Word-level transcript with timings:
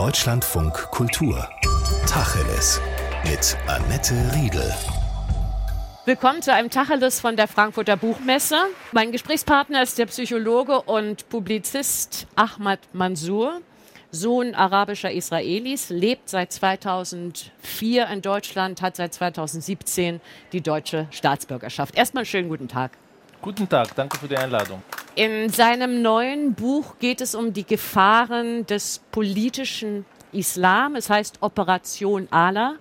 Deutschlandfunk 0.00 0.72
Kultur. 0.92 1.46
Tacheles. 2.08 2.80
Mit 3.22 3.54
Annette 3.66 4.14
Riedel. 4.34 4.74
Willkommen 6.06 6.40
zu 6.40 6.54
einem 6.54 6.70
Tacheles 6.70 7.20
von 7.20 7.36
der 7.36 7.46
Frankfurter 7.46 7.98
Buchmesse. 7.98 8.56
Mein 8.92 9.12
Gesprächspartner 9.12 9.82
ist 9.82 9.98
der 9.98 10.06
Psychologe 10.06 10.80
und 10.80 11.28
Publizist 11.28 12.26
Ahmad 12.34 12.78
Mansour. 12.94 13.60
Sohn 14.10 14.54
arabischer 14.54 15.12
Israelis, 15.12 15.90
lebt 15.90 16.30
seit 16.30 16.50
2004 16.50 18.06
in 18.06 18.22
Deutschland, 18.22 18.80
hat 18.80 18.96
seit 18.96 19.12
2017 19.12 20.22
die 20.54 20.62
deutsche 20.62 21.08
Staatsbürgerschaft. 21.10 21.94
Erstmal 21.94 22.22
einen 22.22 22.26
schönen 22.26 22.48
guten 22.48 22.68
Tag. 22.68 22.92
Guten 23.42 23.68
Tag, 23.68 23.94
danke 23.96 24.16
für 24.16 24.28
die 24.28 24.38
Einladung. 24.38 24.82
In 25.16 25.50
seinem 25.50 26.02
neuen 26.02 26.54
Buch 26.54 26.94
geht 27.00 27.20
es 27.20 27.34
um 27.34 27.52
die 27.52 27.66
Gefahren 27.66 28.64
des 28.66 29.00
politischen 29.10 30.06
Islam. 30.30 30.94
Es 30.94 31.10
heißt 31.10 31.38
Operation 31.42 32.28
Allah. 32.30 32.76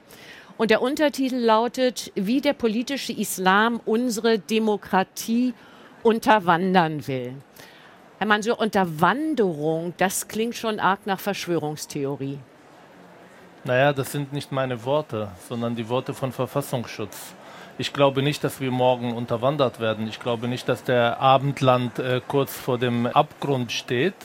Und 0.57 0.69
der 0.69 0.81
Untertitel 0.81 1.37
lautet, 1.37 2.11
wie 2.15 2.39
der 2.39 2.53
politische 2.53 3.13
Islam 3.13 3.81
unsere 3.83 4.37
Demokratie 4.37 5.53
unterwandern 6.03 7.07
will. 7.07 7.33
Herr 8.19 8.27
Mansur, 8.27 8.59
Unterwanderung, 8.59 9.93
das 9.97 10.27
klingt 10.27 10.55
schon 10.55 10.79
arg 10.79 11.07
nach 11.07 11.19
Verschwörungstheorie. 11.19 12.37
Naja, 13.63 13.91
das 13.91 14.11
sind 14.11 14.33
nicht 14.33 14.51
meine 14.51 14.83
Worte, 14.85 15.31
sondern 15.47 15.75
die 15.75 15.89
Worte 15.89 16.13
von 16.13 16.31
Verfassungsschutz. 16.31 17.33
Ich 17.79 17.93
glaube 17.93 18.21
nicht, 18.21 18.43
dass 18.43 18.59
wir 18.59 18.71
morgen 18.71 19.13
unterwandert 19.13 19.79
werden. 19.79 20.09
Ich 20.09 20.19
glaube 20.19 20.49
nicht, 20.49 20.67
dass 20.67 20.83
der 20.83 21.21
Abendland 21.21 21.97
äh, 21.97 22.19
kurz 22.27 22.53
vor 22.53 22.77
dem 22.77 23.07
Abgrund 23.07 23.71
steht 23.71 24.15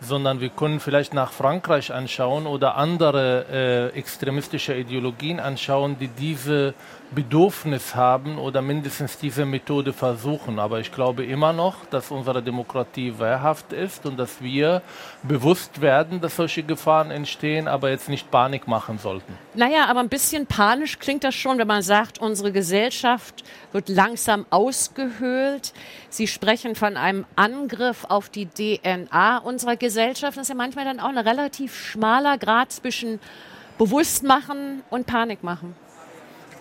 sondern 0.00 0.40
wir 0.40 0.50
können 0.50 0.80
vielleicht 0.80 1.14
nach 1.14 1.32
Frankreich 1.32 1.92
anschauen 1.92 2.46
oder 2.46 2.76
andere 2.76 3.46
äh, 3.94 3.98
extremistische 3.98 4.74
Ideologien 4.74 5.40
anschauen, 5.40 5.96
die 5.98 6.08
diese 6.08 6.74
Bedürfnis 7.14 7.94
haben 7.94 8.38
oder 8.38 8.60
mindestens 8.60 9.18
diese 9.18 9.44
Methode 9.44 9.92
versuchen. 9.92 10.58
Aber 10.58 10.80
ich 10.80 10.92
glaube 10.92 11.24
immer 11.24 11.52
noch, 11.52 11.86
dass 11.86 12.10
unsere 12.10 12.42
Demokratie 12.42 13.18
wehrhaft 13.18 13.72
ist 13.72 14.04
und 14.06 14.18
dass 14.18 14.42
wir 14.42 14.82
bewusst 15.22 15.80
werden, 15.80 16.20
dass 16.20 16.36
solche 16.36 16.62
Gefahren 16.62 17.10
entstehen, 17.10 17.68
aber 17.68 17.90
jetzt 17.90 18.08
nicht 18.08 18.30
Panik 18.30 18.66
machen 18.66 18.98
sollten. 18.98 19.32
Naja, 19.54 19.86
aber 19.86 20.00
ein 20.00 20.08
bisschen 20.08 20.46
panisch 20.46 20.98
klingt 20.98 21.24
das 21.24 21.34
schon, 21.34 21.58
wenn 21.58 21.68
man 21.68 21.82
sagt, 21.82 22.18
unsere 22.18 22.52
Gesellschaft 22.52 23.44
wird 23.72 23.88
langsam 23.88 24.46
ausgehöhlt. 24.50 25.72
Sie 26.08 26.26
sprechen 26.26 26.74
von 26.74 26.96
einem 26.96 27.24
Angriff 27.36 28.04
auf 28.08 28.28
die 28.28 28.46
DNA 28.46 29.38
unserer 29.38 29.76
Gesellschaft. 29.76 30.36
Das 30.36 30.42
ist 30.42 30.48
ja 30.48 30.54
manchmal 30.54 30.84
dann 30.84 31.00
auch 31.00 31.08
ein 31.08 31.18
relativ 31.18 31.74
schmaler 31.76 32.38
Grad 32.38 32.72
zwischen 32.72 33.20
Bewusstmachen 33.78 34.82
und 34.90 35.06
Panikmachen. 35.06 35.74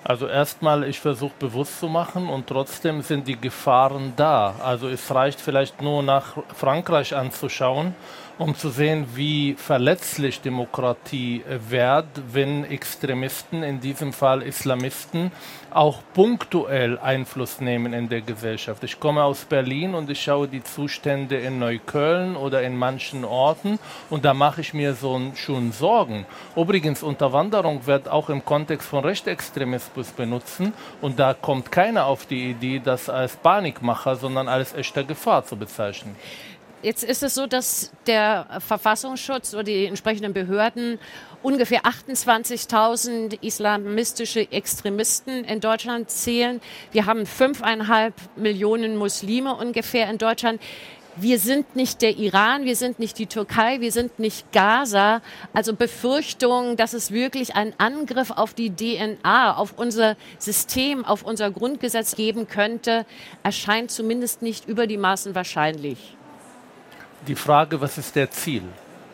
Also 0.04 0.28
erstmal, 0.28 0.84
ich 0.84 1.00
versuche 1.00 1.34
bewusst 1.40 1.80
zu 1.80 1.88
machen 1.88 2.28
und 2.28 2.48
trotzdem 2.48 3.02
sind 3.02 3.28
die 3.28 3.40
Gefahren 3.40 4.14
da. 4.18 4.56
Also 4.62 4.90
es 4.90 5.14
reicht 5.14 5.40
vielleicht 5.40 5.82
nur 5.82 6.04
nach 6.04 6.38
Frankreich 6.54 7.16
anzuschauen 7.16 7.96
um 8.39 8.56
zu 8.56 8.70
sehen, 8.70 9.06
wie 9.14 9.53
verletzlich 9.53 10.42
Demokratie 10.42 11.44
wird, 11.70 12.08
wenn 12.31 12.64
Extremisten, 12.66 13.62
in 13.64 13.80
diesem 13.80 14.12
Fall 14.12 14.42
Islamisten, 14.42 15.31
auch 15.70 16.00
punktuell 16.14 17.00
Einfluss 17.00 17.62
nehmen 17.62 17.94
in 17.94 18.09
der 18.09 18.22
Gesellschaft. 18.22 18.84
Ich 18.84 19.00
komme 19.00 19.23
aus 19.23 19.45
Berlin 19.45 19.94
und 19.95 20.09
ich 20.09 20.22
schaue 20.22 20.48
die 20.48 20.64
Zustände 20.64 21.38
in 21.38 21.59
Neukölln 21.59 22.36
oder 22.36 22.62
in 22.64 22.78
manchen 22.78 23.25
Orten 23.25 23.80
und 24.09 24.25
da 24.25 24.34
mache 24.34 24.62
ich 24.62 24.73
mir 24.73 24.94
so 24.94 25.20
schon 25.36 25.72
Sorgen. 25.72 26.25
Übrigens, 26.56 27.03
Unterwanderung 27.03 27.86
wird 27.86 28.08
auch 28.08 28.30
im 28.30 28.44
Kontext 28.44 28.88
von 28.88 29.03
Rechtsextremismus 29.03 30.12
benutzen 30.12 30.73
und 31.02 31.20
da 31.20 31.34
kommt 31.34 31.72
keiner 31.72 32.06
auf 32.06 32.25
die 32.25 32.52
Idee, 32.52 32.81
das 32.84 33.09
als 33.09 33.35
Panikmacher, 33.35 34.16
sondern 34.16 34.47
als 34.47 34.74
echte 34.74 35.06
Gefahr 35.06 35.46
zu 35.46 35.56
bezeichnen. 35.56 36.16
Jetzt 36.84 37.06
ist 37.06 37.24
es 37.24 37.34
so, 37.34 37.48
dass 37.48 37.92
der 38.08 38.46
Verfassungsschutz 38.60 39.54
oder 39.54 39.64
die 39.64 39.86
entsprechenden 39.86 40.34
Behörden 40.34 41.00
ungefähr 41.42 41.84
28.000 41.84 43.42
islamistische 43.42 44.52
Extremisten 44.52 45.46
in 45.46 45.62
Deutschland 45.62 46.12
zählen. 46.12 46.60
Wir 46.92 47.06
haben 47.06 47.26
fünfeinhalb 47.26 48.14
Millionen 48.36 48.98
Muslime 48.98 49.56
ungefähr 49.56 50.10
in 50.10 50.18
Deutschland. 50.18 50.62
Wir 51.16 51.40
sind 51.40 51.78
nicht 51.78 52.02
der 52.02 52.18
Iran, 52.18 52.66
wir 52.66 52.76
sind 52.76 53.00
nicht 53.00 53.18
die 53.18 53.28
Türkei, 53.28 53.80
wir 53.80 53.94
sind 53.94 54.20
nicht 54.20 54.52
Gaza. 54.52 55.22
Also 55.54 55.74
Befürchtungen, 55.76 56.76
dass 56.76 56.92
es 56.92 57.12
wirklich 57.12 57.56
einen 57.56 57.74
Angriff 57.78 58.30
auf 58.30 58.54
die 58.54 58.76
DNA, 58.76 59.56
auf 59.56 59.76
unser 59.78 60.18
System, 60.38 61.06
auf 61.06 61.24
unser 61.24 61.50
Grundgesetz 61.50 62.18
geben 62.18 62.50
könnte, 62.50 63.06
erscheint 63.42 63.90
zumindest 63.90 64.42
nicht 64.42 64.68
über 64.68 64.86
die 64.86 64.98
Maßen 64.98 65.34
wahrscheinlich 65.34 66.18
die 67.28 67.35
Frage, 67.35 67.79
was 67.79 67.97
ist 67.97 68.16
der 68.16 68.31
Ziel? 68.31 68.63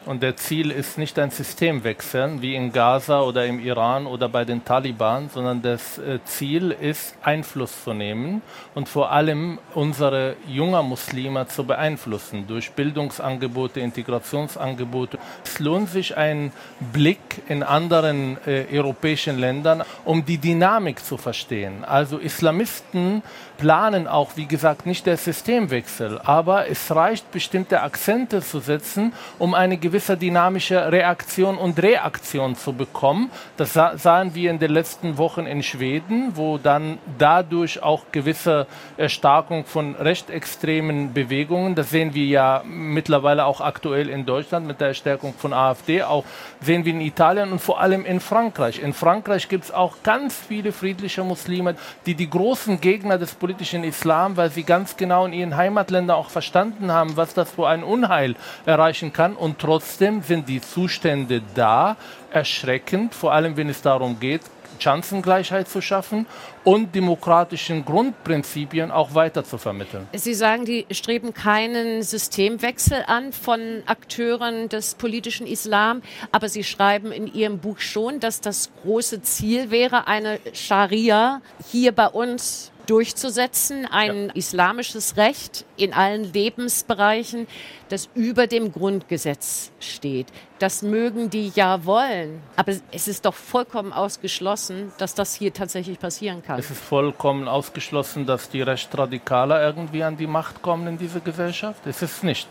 Und 0.06 0.24
der 0.24 0.36
Ziel 0.38 0.72
ist 0.72 0.98
nicht 0.98 1.20
ein 1.20 1.30
Systemwechsel 1.30 2.42
wie 2.42 2.56
in 2.56 2.72
Gaza 2.72 3.22
oder 3.22 3.46
im 3.46 3.60
Iran 3.60 4.08
oder 4.08 4.28
bei 4.28 4.44
den 4.44 4.66
Taliban, 4.66 5.30
sondern 5.30 5.62
das 5.62 6.00
äh, 6.00 6.18
Ziel 6.24 6.72
ist, 6.72 7.16
Einfluss 7.22 7.84
zu 7.84 7.94
nehmen 7.94 8.42
und 8.74 8.90
vor 8.90 9.12
allem 9.12 9.60
unsere 9.76 10.36
jungen 10.48 10.88
Muslime 10.88 11.48
zu 11.48 11.64
beeinflussen 11.64 12.48
durch 12.48 12.72
Bildungsangebote, 12.72 13.82
Integrationsangebote. 13.82 15.20
Es 15.44 15.60
lohnt 15.60 15.90
sich 15.90 16.18
ein 16.18 16.54
Blick 16.92 17.44
in 17.48 17.62
anderen 17.62 18.38
äh, 18.48 18.66
europäischen 18.72 19.38
Ländern, 19.38 19.84
um 20.06 20.26
die 20.26 20.40
Dynamik 20.40 21.06
zu 21.06 21.18
verstehen. 21.18 21.84
Also 21.84 22.18
Islamisten 22.18 23.22
planen 23.60 24.08
auch, 24.08 24.32
wie 24.36 24.46
gesagt, 24.46 24.86
nicht 24.86 25.06
der 25.06 25.18
Systemwechsel, 25.18 26.20
aber 26.24 26.70
es 26.70 26.96
reicht, 26.96 27.30
bestimmte 27.32 27.82
Akzente 27.82 28.42
zu 28.42 28.60
setzen, 28.60 29.14
um 29.38 29.54
eine 29.54 29.78
gewisse 29.78 30.16
dynamische 30.16 30.92
Reaktion 30.92 31.58
und 31.58 31.82
Reaktion 31.82 32.56
zu 32.56 32.72
bekommen. 32.74 33.30
Das 33.58 33.74
sah, 33.74 33.98
sahen 33.98 34.34
wir 34.34 34.50
in 34.50 34.60
den 34.60 34.72
letzten 34.72 35.18
Wochen 35.18 35.46
in 35.46 35.62
Schweden, 35.62 36.38
wo 36.38 36.58
dann 36.58 37.00
dadurch 37.18 37.84
auch 37.84 38.04
gewisse 38.14 38.66
Erstarkung 38.96 39.66
von 39.66 39.96
rechtsextremen 39.96 41.14
Bewegungen, 41.14 41.76
das 41.76 41.90
sehen 41.90 42.14
wir 42.14 42.26
ja 42.26 42.64
mittlerweile 42.66 43.44
auch 43.44 43.60
aktuell 43.60 44.08
in 44.08 44.26
Deutschland 44.26 44.68
mit 44.68 44.80
der 44.80 44.94
Stärkung 44.94 45.34
von 45.38 45.52
AfD, 45.52 46.02
auch 46.04 46.24
sehen 46.62 46.86
wir 46.86 46.94
in 46.94 47.02
Italien 47.02 47.52
und 47.52 47.60
vor 47.60 47.82
allem 47.82 48.06
in 48.06 48.22
Frankreich. 48.22 48.82
In 48.82 48.94
Frankreich 48.94 49.50
gibt 49.50 49.66
es 49.66 49.72
auch 49.72 49.98
ganz 50.02 50.34
viele 50.48 50.72
friedliche 50.72 51.26
Muslime, 51.26 51.76
die 52.06 52.16
die 52.16 52.30
großen 52.30 52.80
Gegner 52.80 53.18
des 53.18 53.36
politischen 53.50 53.84
Islam, 53.84 54.38
weil 54.38 54.52
sie 54.52 54.62
ganz 54.62 54.96
genau 54.96 55.26
in 55.26 55.34
ihren 55.34 55.58
Heimatländern 55.58 56.16
auch 56.16 56.30
verstanden 56.30 56.92
haben, 56.92 57.18
was 57.18 57.34
das 57.34 57.50
für 57.50 57.68
ein 57.68 57.84
Unheil 57.84 58.36
erreichen 58.68 59.12
kann 59.12 59.36
und 59.36 59.58
trotzdem 59.58 60.22
sind 60.22 60.48
die 60.48 60.62
Zustände 60.62 61.42
da, 61.56 61.98
erschreckend, 62.32 63.16
vor 63.16 63.34
allem 63.34 63.58
wenn 63.58 63.68
es 63.68 63.82
darum 63.82 64.20
geht, 64.20 64.42
Chancengleichheit 64.78 65.68
zu 65.68 65.82
schaffen 65.82 66.28
und 66.64 66.94
demokratischen 66.94 67.86
Grundprinzipien 67.86 68.92
auch 68.92 69.16
weiter 69.16 69.44
zu 69.44 69.58
vermitteln. 69.58 70.08
Sie 70.14 70.36
sagen, 70.36 70.66
die 70.66 70.86
streben 70.92 71.34
keinen 71.34 72.04
Systemwechsel 72.04 73.04
an 73.08 73.34
von 73.34 73.82
Akteuren 73.88 74.70
des 74.70 74.94
politischen 74.94 75.48
Islam, 75.48 76.04
aber 76.32 76.50
Sie 76.50 76.64
schreiben 76.64 77.12
in 77.12 77.26
Ihrem 77.34 77.58
Buch 77.58 77.80
schon, 77.80 78.20
dass 78.20 78.42
das 78.42 78.70
große 78.84 79.24
Ziel 79.24 79.72
wäre, 79.72 80.06
eine 80.06 80.40
Scharia 80.54 81.42
hier 81.72 81.92
bei 81.92 82.08
uns 82.08 82.72
durchzusetzen, 82.90 83.86
ein 83.86 84.28
ja. 84.28 84.34
islamisches 84.34 85.18
Recht 85.18 85.66
in 85.78 85.94
allen 85.94 86.32
Lebensbereichen, 86.34 87.48
das 87.90 88.10
über 88.16 88.48
dem 88.48 88.72
Grundgesetz 88.72 89.72
steht. 89.80 90.28
Das 90.58 90.82
mögen 90.82 91.30
die 91.30 91.52
ja 91.56 91.86
wollen, 91.86 92.42
aber 92.56 92.74
es 92.92 93.08
ist 93.08 93.26
doch 93.26 93.34
vollkommen 93.34 93.94
ausgeschlossen, 93.94 94.92
dass 94.98 95.16
das 95.16 95.36
hier 95.36 95.54
tatsächlich 95.54 96.00
passieren 96.00 96.44
kann. 96.44 96.60
Es 96.60 96.70
ist 96.70 96.82
vollkommen 96.82 97.48
ausgeschlossen, 97.48 98.26
dass 98.26 98.50
die 98.50 98.62
Rechtsradikaler 98.62 99.62
irgendwie 99.64 100.04
an 100.04 100.18
die 100.18 100.28
Macht 100.28 100.62
kommen 100.62 100.88
in 100.88 100.98
dieser 100.98 101.20
Gesellschaft. 101.20 101.86
Es 101.86 102.02
ist 102.02 102.24
nicht 102.24 102.48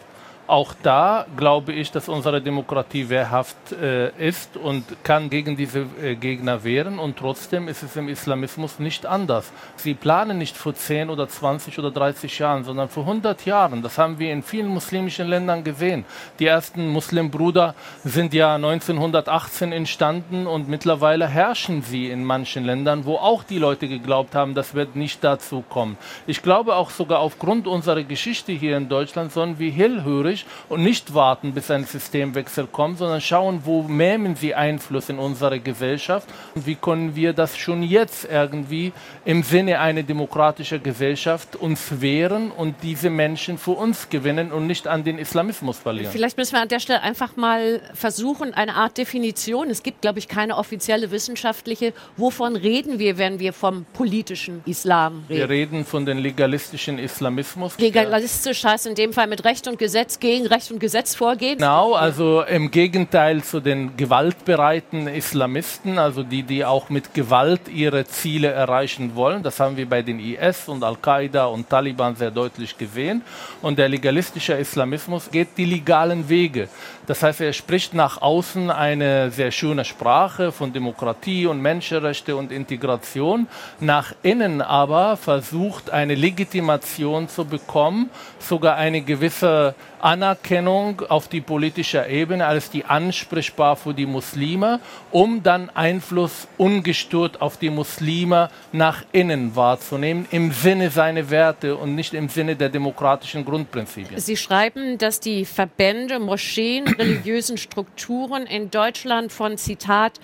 auch 0.49 0.75
da 0.83 1.27
glaube 1.37 1.73
ich, 1.73 1.91
dass 1.91 2.09
unsere 2.09 2.41
Demokratie 2.41 3.09
wehrhaft 3.09 3.57
äh, 3.73 4.09
ist 4.19 4.57
und 4.57 4.85
kann 5.05 5.29
gegen 5.29 5.57
diese 5.57 5.85
äh, 6.03 6.15
Gegner 6.15 6.65
wehren. 6.65 6.99
Und 6.99 7.19
trotzdem 7.19 7.69
ist 7.69 7.83
es 7.83 7.97
im 7.97 8.09
Islamismus 8.09 8.79
nicht 8.79 9.05
anders. 9.05 9.53
Sie 9.77 9.93
planen 9.93 10.39
nicht 10.39 10.57
vor 10.57 10.75
10 10.75 11.11
oder 11.11 11.29
20 11.29 11.79
oder 11.79 11.91
30 11.91 12.39
Jahren, 12.39 12.65
sondern 12.65 12.89
vor 12.89 13.03
100 13.03 13.45
Jahren. 13.45 13.83
Das 13.83 13.99
haben 13.99 14.19
wir 14.19 14.33
in 14.33 14.43
vielen 14.43 14.69
muslimischen 14.69 15.29
Ländern 15.29 15.65
gesehen. 15.65 16.07
Die 16.39 16.47
ersten 16.47 16.89
Muslimbrüder 16.89 17.75
sind 18.03 18.33
ja 18.33 18.55
1918 18.55 19.73
entstanden 19.73 20.47
und 20.47 20.69
mittlerweile 20.69 21.29
herrschen 21.29 21.83
sie 21.83 22.09
in 22.09 22.25
manchen 22.25 22.65
Ländern, 22.65 23.05
wo 23.05 23.17
auch 23.17 23.43
die 23.43 23.59
Leute 23.59 23.87
geglaubt 23.87 24.35
haben, 24.35 24.55
das 24.55 24.75
wird 24.75 24.97
nicht 24.97 25.23
dazu 25.23 25.63
kommen. 25.69 25.99
Ich 26.27 26.43
glaube 26.43 26.75
auch 26.75 26.89
sogar 26.89 27.19
aufgrund 27.19 27.67
unserer 27.67 28.03
Geschichte 28.03 28.53
hier 28.53 28.79
in 28.79 28.89
Deutschland 28.89 29.33
sollen 29.33 29.59
wir 29.59 29.71
hellhörig 29.71 30.38
kritisch 30.39 30.45
und 30.69 30.83
nicht 30.83 31.15
warten, 31.15 31.53
bis 31.53 31.71
ein 31.71 31.85
Systemwechsel 31.85 32.67
kommt, 32.71 32.99
sondern 32.99 33.21
schauen, 33.21 33.63
wo 33.65 33.83
nehmen 33.83 34.37
sie 34.37 34.55
Einfluss 34.55 35.09
in 35.09 35.19
unsere 35.19 35.61
Gesellschaft 35.61 36.29
und 36.55 36.67
wie 36.67 36.75
können 36.75 37.15
wir 37.17 37.33
das 37.33 37.57
schon 37.57 37.83
jetzt 37.83 38.29
irgendwie 38.31 38.93
im 39.25 39.43
Sinne 39.43 39.81
einer 39.81 40.03
demokratischen 40.03 40.83
Gesellschaft 40.83 41.57
uns 41.57 42.01
wehren 42.01 42.51
und 42.51 42.77
diese 42.83 43.11
Menschen 43.11 43.59
für 43.59 43.73
uns 43.73 44.09
gewinnen 44.09 44.53
und 44.53 44.67
nicht 44.67 44.87
an 44.87 45.05
den 45.05 45.19
Islamismus 45.19 45.79
verlieren. 45.79 46.13
Vielleicht 46.13 46.37
müssen 46.37 46.53
wir 46.53 46.63
an 46.63 46.69
der 46.69 46.81
Stelle 46.81 47.03
einfach 47.03 47.37
mal 47.37 47.81
versuchen, 47.95 48.55
eine 48.55 48.75
Art 48.75 48.99
Definition. 48.99 49.71
Es 49.71 49.83
gibt, 49.83 50.03
glaube 50.03 50.19
ich, 50.19 50.29
keine 50.29 50.57
offizielle 50.57 51.11
wissenschaftliche. 51.11 51.93
Wovon 52.17 52.57
reden 52.57 52.99
wir, 52.99 53.19
wenn 53.19 53.39
wir 53.39 53.53
vom 53.53 53.87
politischen 53.93 54.63
Islam 54.67 55.25
reden? 55.29 55.39
Wir 55.39 55.49
reden 55.49 55.85
von 55.85 56.05
dem 56.05 56.19
legalistischen 56.19 56.99
Islamismus. 56.99 57.79
Legalistisch 57.79 58.65
heißt 58.65 58.87
in 58.87 58.95
dem 58.95 59.13
Fall 59.13 59.27
mit 59.27 59.45
Recht 59.45 59.67
und 59.69 59.79
Gesetz 59.79 60.19
gegen 60.29 60.47
Recht 60.47 60.71
und 60.71 60.79
Gesetz 60.79 61.15
vorgehen. 61.15 61.57
Genau, 61.57 61.95
also 61.95 62.43
im 62.43 62.71
Gegenteil 62.71 63.43
zu 63.43 63.61
den 63.61 63.97
gewaltbereiten 63.97 65.09
Islamisten, 65.09 65.99
also 65.99 66.23
die, 66.23 66.43
die 66.43 66.67
auch 66.67 66.91
mit 66.91 67.15
Gewalt 67.15 67.63
ihre 67.75 68.05
Ziele 68.05 68.49
erreichen 68.49 69.15
wollen. 69.15 69.43
Das 69.43 69.59
haben 69.59 69.79
wir 69.79 69.89
bei 69.89 70.03
den 70.03 70.21
IS 70.21 70.69
und 70.69 70.85
Al-Qaida 70.85 71.47
und 71.47 71.71
Taliban 71.71 72.15
sehr 72.15 72.31
deutlich 72.31 72.77
gesehen. 72.77 73.23
Und 73.63 73.79
der 73.79 73.89
legalistische 73.89 74.53
Islamismus 74.53 75.31
geht 75.31 75.49
die 75.57 75.65
legalen 75.65 76.29
Wege. 76.29 76.69
Das 77.07 77.23
heißt, 77.23 77.41
er 77.41 77.55
spricht 77.55 77.95
nach 77.95 78.21
außen 78.21 78.71
eine 78.71 79.31
sehr 79.31 79.51
schöne 79.51 79.87
Sprache 79.87 80.53
von 80.53 80.75
Demokratie 80.75 81.47
und 81.47 81.63
Menschenrechte 81.63 82.37
und 82.37 82.53
Integration. 82.53 83.49
Nach 83.81 84.13
innen 84.23 84.61
aber 84.61 85.17
versucht 85.17 85.89
eine 85.89 86.15
Legitimation 86.15 87.31
zu 87.31 87.47
bekommen, 87.47 88.11
sogar 88.39 88.77
eine 88.77 89.01
gewisse 89.01 89.75
Anerkennung 90.19 91.03
auf 91.09 91.29
die 91.29 91.41
politische 91.41 92.05
Ebene 92.05 92.45
als 92.45 92.71
die 92.71 92.85
ansprechbar 92.85 93.77
für 93.77 93.95
die 93.95 94.05
Muslime, 94.05 94.81
um 95.13 95.45
dann 95.45 95.71
Einfluss 95.71 96.49
ungestört 96.57 97.41
auf 97.41 97.57
die 97.57 97.71
Muslime 97.71 98.51
nach 98.73 99.05
innen 99.13 99.55
wahrzunehmen, 99.55 100.27
im 100.33 100.51
Sinne 100.51 100.91
seiner 100.91 101.31
Werte 101.31 101.77
und 101.77 101.95
nicht 101.95 102.15
im 102.15 102.29
Sinne 102.29 102.57
der 102.57 102.69
demokratischen 102.69 103.45
Grundprinzipien. 103.45 104.19
Sie 104.19 104.37
schreiben, 104.37 104.99
dass 104.99 105.21
die 105.21 105.45
Verbände, 105.45 106.19
Moscheen, 106.19 106.89
religiösen 106.99 107.57
Strukturen 107.57 108.45
in 108.45 108.73
Deutschland 108.73 109.31
von 109.31 109.57
Zitat 109.57 110.19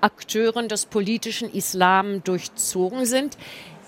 Akteuren 0.00 0.68
des 0.68 0.86
politischen 0.86 1.52
Islam 1.52 2.22
durchzogen 2.24 3.06
sind. 3.06 3.36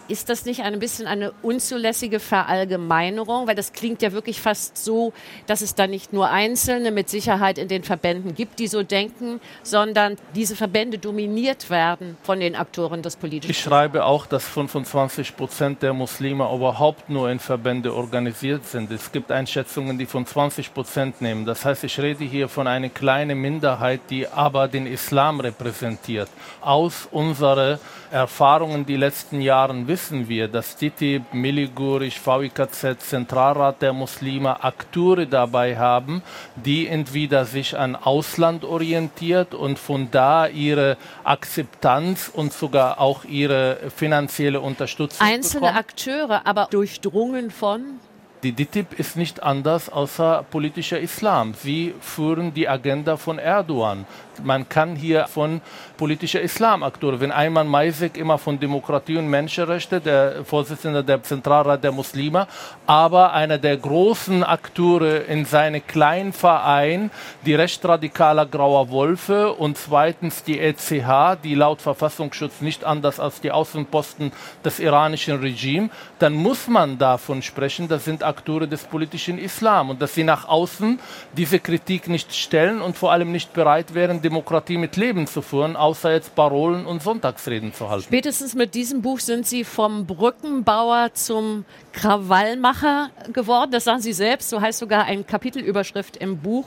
Ist 0.08 0.30
das 0.30 0.46
nicht 0.46 0.62
ein 0.62 0.78
bisschen 0.78 1.06
eine 1.06 1.32
unzulässige 1.42 2.18
Verallgemeinerung? 2.18 3.46
Weil 3.46 3.54
das 3.54 3.74
klingt 3.74 4.00
ja 4.00 4.12
wirklich 4.12 4.40
fast 4.40 4.82
so, 4.82 5.12
dass 5.46 5.60
es 5.60 5.74
da 5.74 5.86
nicht 5.86 6.14
nur 6.14 6.30
Einzelne 6.30 6.90
mit 6.90 7.10
Sicherheit 7.10 7.58
in 7.58 7.68
den 7.68 7.84
Verbänden 7.84 8.34
gibt, 8.34 8.58
die 8.58 8.68
so 8.68 8.82
denken, 8.82 9.38
sondern 9.62 10.16
diese 10.34 10.56
Verbände 10.56 10.98
dominiert 10.98 11.68
werden 11.68 12.16
von 12.22 12.40
den 12.40 12.56
Akteuren 12.56 13.02
des 13.02 13.16
politischen. 13.16 13.50
Ich 13.50 13.60
schreibe 13.60 14.06
auch, 14.06 14.24
dass 14.24 14.44
25 14.46 15.36
Prozent 15.36 15.82
der 15.82 15.92
Muslime 15.92 16.44
überhaupt 16.44 17.10
nur 17.10 17.30
in 17.30 17.38
Verbände 17.38 17.94
organisiert 17.94 18.64
sind. 18.64 18.90
Es 18.90 19.12
gibt 19.12 19.30
Einschätzungen, 19.30 19.98
die 19.98 20.06
von 20.06 20.24
20 20.24 20.72
Prozent 20.72 21.20
nehmen. 21.20 21.44
Das 21.44 21.66
heißt, 21.66 21.84
ich 21.84 22.00
rede 22.00 22.24
hier 22.24 22.48
von 22.48 22.66
einer 22.66 22.88
kleinen 22.88 23.38
Minderheit, 23.38 24.00
die 24.08 24.26
aber 24.26 24.68
den 24.68 24.86
Islam 24.86 25.40
repräsentiert. 25.40 26.30
Aus 26.62 27.06
unserer 27.10 27.78
Erfahrungen 28.10 28.86
die 28.86 28.96
letzten 28.96 29.40
Jahren 29.40 29.86
wissen 29.86 30.28
wir, 30.28 30.48
dass 30.48 30.76
DITIB, 30.76 31.32
Miligurisch, 31.32 32.20
VIKZ, 32.24 32.98
Zentralrat 33.00 33.82
der 33.82 33.92
Muslime 33.92 34.62
Akteure 34.62 35.26
dabei 35.26 35.76
haben, 35.76 36.22
die 36.56 36.86
entweder 36.86 37.44
sich 37.44 37.76
an 37.76 37.96
Ausland 37.96 38.64
orientiert 38.64 39.54
und 39.54 39.78
von 39.78 40.10
da 40.10 40.46
ihre 40.46 40.96
Akzeptanz 41.24 42.30
und 42.32 42.52
sogar 42.52 43.00
auch 43.00 43.24
ihre 43.24 43.78
finanzielle 43.94 44.60
Unterstützung 44.60 45.26
Einzelne 45.26 45.66
bekommen. 45.66 45.78
Akteure, 45.78 46.46
aber 46.46 46.68
durchdrungen 46.70 47.50
von 47.50 48.00
Die 48.44 48.52
DITIB 48.52 48.96
ist 48.96 49.16
nicht 49.16 49.42
anders 49.42 49.88
außer 49.88 50.44
politischer 50.48 51.00
Islam. 51.00 51.54
Sie 51.54 51.92
führen 52.00 52.54
die 52.54 52.68
Agenda 52.68 53.16
von 53.16 53.40
Erdogan. 53.40 54.06
Man 54.44 54.68
kann 54.68 54.94
hier 54.94 55.26
von 55.26 55.60
politischer 55.96 56.40
Islamakteur, 56.40 57.18
wenn 57.18 57.32
Ayman 57.32 57.66
Maisek 57.66 58.16
immer 58.16 58.38
von 58.38 58.60
Demokratie 58.60 59.16
und 59.16 59.28
Menschenrechte, 59.28 60.00
der 60.00 60.44
Vorsitzende 60.44 61.02
der 61.02 61.20
Zentralrat 61.24 61.82
der 61.82 61.90
Muslime, 61.90 62.46
aber 62.86 63.32
einer 63.32 63.58
der 63.58 63.76
großen 63.76 64.44
Akteure 64.44 65.24
in 65.26 65.44
seinem 65.44 65.84
kleinen 65.84 66.32
Verein, 66.32 67.10
die 67.44 67.56
rechtsradikaler 67.56 68.46
Grauer 68.46 68.90
Wolfe 68.90 69.52
und 69.52 69.76
zweitens 69.76 70.44
die 70.44 70.60
ECH, 70.60 71.38
die 71.42 71.56
laut 71.56 71.82
Verfassungsschutz 71.82 72.60
nicht 72.60 72.84
anders 72.84 73.18
als 73.18 73.40
die 73.40 73.50
Außenposten 73.50 74.30
des 74.64 74.78
iranischen 74.78 75.40
Regimes, 75.40 75.90
dann 76.20 76.34
muss 76.34 76.68
man 76.68 76.98
davon 76.98 77.42
sprechen, 77.42 77.88
das 77.88 78.04
sind 78.04 78.22
Akteure 78.28 78.66
des 78.66 78.84
politischen 78.84 79.38
Islam 79.38 79.90
und 79.90 80.00
dass 80.00 80.14
sie 80.14 80.24
nach 80.24 80.48
außen 80.48 81.00
diese 81.36 81.58
Kritik 81.58 82.08
nicht 82.08 82.34
stellen 82.34 82.80
und 82.80 82.96
vor 82.96 83.10
allem 83.10 83.32
nicht 83.32 83.52
bereit 83.52 83.94
wären, 83.94 84.22
Demokratie 84.22 84.76
mit 84.76 84.96
Leben 84.96 85.26
zu 85.26 85.42
führen, 85.42 85.74
außer 85.74 86.12
jetzt 86.12 86.34
Parolen 86.34 86.86
und 86.86 87.02
Sonntagsreden 87.02 87.72
zu 87.72 87.88
halten. 87.88 88.04
Spätestens 88.04 88.54
mit 88.54 88.74
diesem 88.74 89.02
Buch 89.02 89.18
sind 89.18 89.46
Sie 89.46 89.64
vom 89.64 90.06
Brückenbauer 90.06 91.14
zum 91.14 91.64
Krawallmacher 91.92 93.10
geworden. 93.32 93.70
Das 93.72 93.84
sagen 93.84 94.00
Sie 94.00 94.12
selbst. 94.12 94.50
So 94.50 94.60
heißt 94.60 94.78
sogar 94.78 95.04
eine 95.04 95.24
Kapitelüberschrift 95.24 96.16
im 96.16 96.38
Buch. 96.38 96.66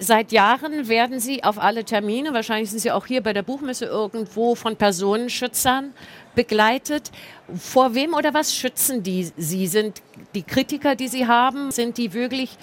Seit 0.00 0.30
Jahren 0.30 0.88
werden 0.88 1.18
Sie 1.18 1.42
auf 1.42 1.58
alle 1.58 1.84
Termine, 1.84 2.32
wahrscheinlich 2.32 2.70
sind 2.70 2.78
Sie 2.78 2.92
auch 2.92 3.06
hier 3.06 3.20
bei 3.20 3.32
der 3.32 3.42
Buchmesse 3.42 3.86
irgendwo, 3.86 4.54
von 4.54 4.76
Personenschützern 4.76 5.92
begleitet. 6.36 7.10
Vor 7.56 7.94
wem 7.94 8.14
oder 8.14 8.32
was 8.32 8.54
schützen 8.54 9.02
die 9.02 9.32
Sie? 9.36 9.66
Sind 9.66 10.02
die 10.34 10.44
Kritiker, 10.44 10.94
die 10.94 11.08
Sie 11.08 11.26
haben, 11.26 11.72
sind 11.72 11.98
die 11.98 12.12
wirklich 12.12 12.56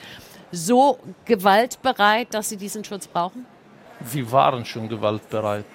so 0.52 0.98
gewaltbereit, 1.26 2.34
dass 2.34 2.50
sie 2.50 2.58
diesen 2.58 2.84
Schutz 2.84 3.08
brauchen? 3.08 3.46
Sie 4.06 4.32
waren 4.32 4.66
schon 4.66 4.88
gewaltbereit, 4.88 5.66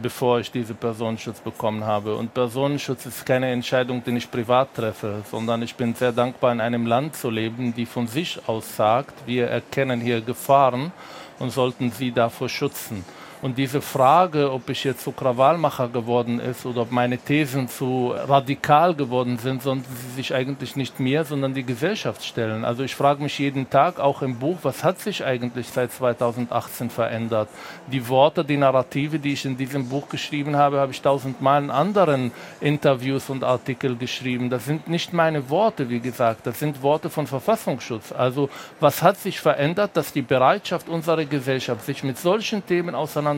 bevor 0.00 0.40
ich 0.40 0.50
diese 0.50 0.74
Personenschutz 0.74 1.40
bekommen 1.40 1.84
habe. 1.84 2.16
Und 2.16 2.32
Personenschutz 2.32 3.06
ist 3.06 3.26
keine 3.26 3.50
Entscheidung, 3.50 4.02
die 4.04 4.16
ich 4.16 4.30
privat 4.30 4.74
treffe, 4.74 5.22
sondern 5.30 5.62
ich 5.62 5.74
bin 5.74 5.94
sehr 5.94 6.12
dankbar, 6.12 6.52
in 6.52 6.60
einem 6.60 6.86
Land 6.86 7.16
zu 7.16 7.30
leben, 7.30 7.74
die 7.74 7.86
von 7.86 8.06
sich 8.06 8.40
aus 8.46 8.76
sagt, 8.76 9.26
wir 9.26 9.48
erkennen 9.48 10.00
hier 10.00 10.20
Gefahren 10.20 10.92
und 11.38 11.50
sollten 11.50 11.90
sie 11.90 12.12
davor 12.12 12.48
schützen. 12.48 13.04
Und 13.42 13.58
diese 13.58 13.82
Frage, 13.82 14.52
ob 14.52 14.70
ich 14.70 14.84
jetzt 14.84 15.02
zu 15.02 15.10
Krawallmacher 15.10 15.88
geworden 15.88 16.38
ist 16.38 16.64
oder 16.64 16.82
ob 16.82 16.92
meine 16.92 17.18
Thesen 17.18 17.66
zu 17.66 18.14
radikal 18.16 18.94
geworden 18.94 19.36
sind, 19.36 19.62
sollten 19.62 19.84
sie 19.84 20.14
sich 20.14 20.32
eigentlich 20.32 20.76
nicht 20.76 21.00
mir, 21.00 21.24
sondern 21.24 21.52
die 21.52 21.64
Gesellschaft 21.64 22.24
stellen. 22.24 22.64
Also 22.64 22.84
ich 22.84 22.94
frage 22.94 23.20
mich 23.20 23.36
jeden 23.40 23.68
Tag, 23.68 23.98
auch 23.98 24.22
im 24.22 24.38
Buch, 24.38 24.58
was 24.62 24.84
hat 24.84 25.00
sich 25.00 25.24
eigentlich 25.24 25.66
seit 25.66 25.90
2018 25.90 26.88
verändert? 26.88 27.48
Die 27.88 28.08
Worte, 28.08 28.44
die 28.44 28.56
Narrative, 28.56 29.18
die 29.18 29.32
ich 29.32 29.44
in 29.44 29.56
diesem 29.56 29.88
Buch 29.88 30.08
geschrieben 30.08 30.54
habe, 30.54 30.78
habe 30.78 30.92
ich 30.92 31.02
tausendmal 31.02 31.64
in 31.64 31.70
anderen 31.70 32.30
Interviews 32.60 33.28
und 33.28 33.42
Artikeln 33.42 33.98
geschrieben. 33.98 34.50
Das 34.50 34.66
sind 34.66 34.86
nicht 34.86 35.12
meine 35.12 35.50
Worte, 35.50 35.90
wie 35.90 35.98
gesagt, 35.98 36.46
das 36.46 36.60
sind 36.60 36.80
Worte 36.80 37.10
von 37.10 37.26
Verfassungsschutz. 37.26 38.12
Also 38.12 38.48
was 38.78 39.02
hat 39.02 39.18
sich 39.18 39.40
verändert, 39.40 39.90
dass 39.94 40.12
die 40.12 40.22
Bereitschaft 40.22 40.88
unserer 40.88 41.24
Gesellschaft, 41.24 41.84
sich 41.84 42.04
mit 42.04 42.18
solchen 42.18 42.64
Themen 42.64 42.94
auseinanderzusetzen, 42.94 43.31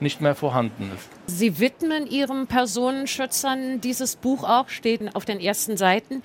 nicht 0.00 0.20
mehr 0.20 0.34
vorhanden 0.34 0.90
ist. 0.94 1.08
Sie 1.26 1.58
widmen 1.58 2.06
Ihren 2.06 2.46
Personenschützern 2.46 3.80
dieses 3.80 4.16
Buch 4.16 4.44
auch, 4.44 4.68
steht 4.68 5.14
auf 5.14 5.24
den 5.24 5.40
ersten 5.40 5.76
Seiten. 5.76 6.22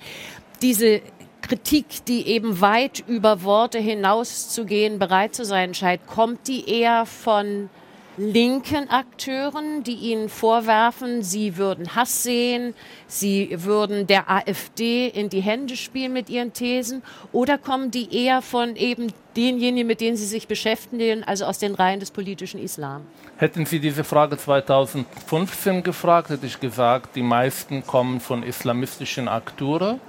Diese 0.62 1.00
Kritik, 1.42 2.04
die 2.06 2.26
eben 2.26 2.60
weit 2.60 3.04
über 3.06 3.42
Worte 3.42 3.78
hinauszugehen 3.78 4.98
bereit 4.98 5.34
zu 5.34 5.44
sein 5.44 5.74
scheint, 5.74 6.06
kommt 6.06 6.48
die 6.48 6.68
eher 6.68 7.04
von 7.04 7.68
linken 8.16 8.88
Akteuren, 8.90 9.82
die 9.82 9.94
ihnen 9.94 10.28
vorwerfen, 10.28 11.22
sie 11.22 11.56
würden 11.56 11.94
Hass 11.94 12.22
sehen, 12.22 12.74
sie 13.06 13.64
würden 13.64 14.06
der 14.06 14.30
AfD 14.30 15.08
in 15.08 15.28
die 15.28 15.40
Hände 15.40 15.76
spielen 15.76 16.12
mit 16.12 16.30
ihren 16.30 16.52
Thesen, 16.52 17.02
oder 17.32 17.58
kommen 17.58 17.90
die 17.90 18.24
eher 18.24 18.42
von 18.42 18.76
eben 18.76 19.12
denjenigen, 19.36 19.86
mit 19.86 20.00
denen 20.00 20.16
sie 20.16 20.26
sich 20.26 20.46
beschäftigen, 20.46 21.24
also 21.24 21.44
aus 21.44 21.58
den 21.58 21.74
Reihen 21.74 22.00
des 22.00 22.10
politischen 22.10 22.60
Islam? 22.60 23.02
Hätten 23.36 23.66
Sie 23.66 23.80
diese 23.80 24.04
Frage 24.04 24.36
2015 24.36 25.82
gefragt, 25.82 26.30
hätte 26.30 26.46
ich 26.46 26.60
gesagt, 26.60 27.16
die 27.16 27.22
meisten 27.22 27.84
kommen 27.84 28.20
von 28.20 28.44
islamistischen 28.44 29.26
Akteuren. 29.26 30.00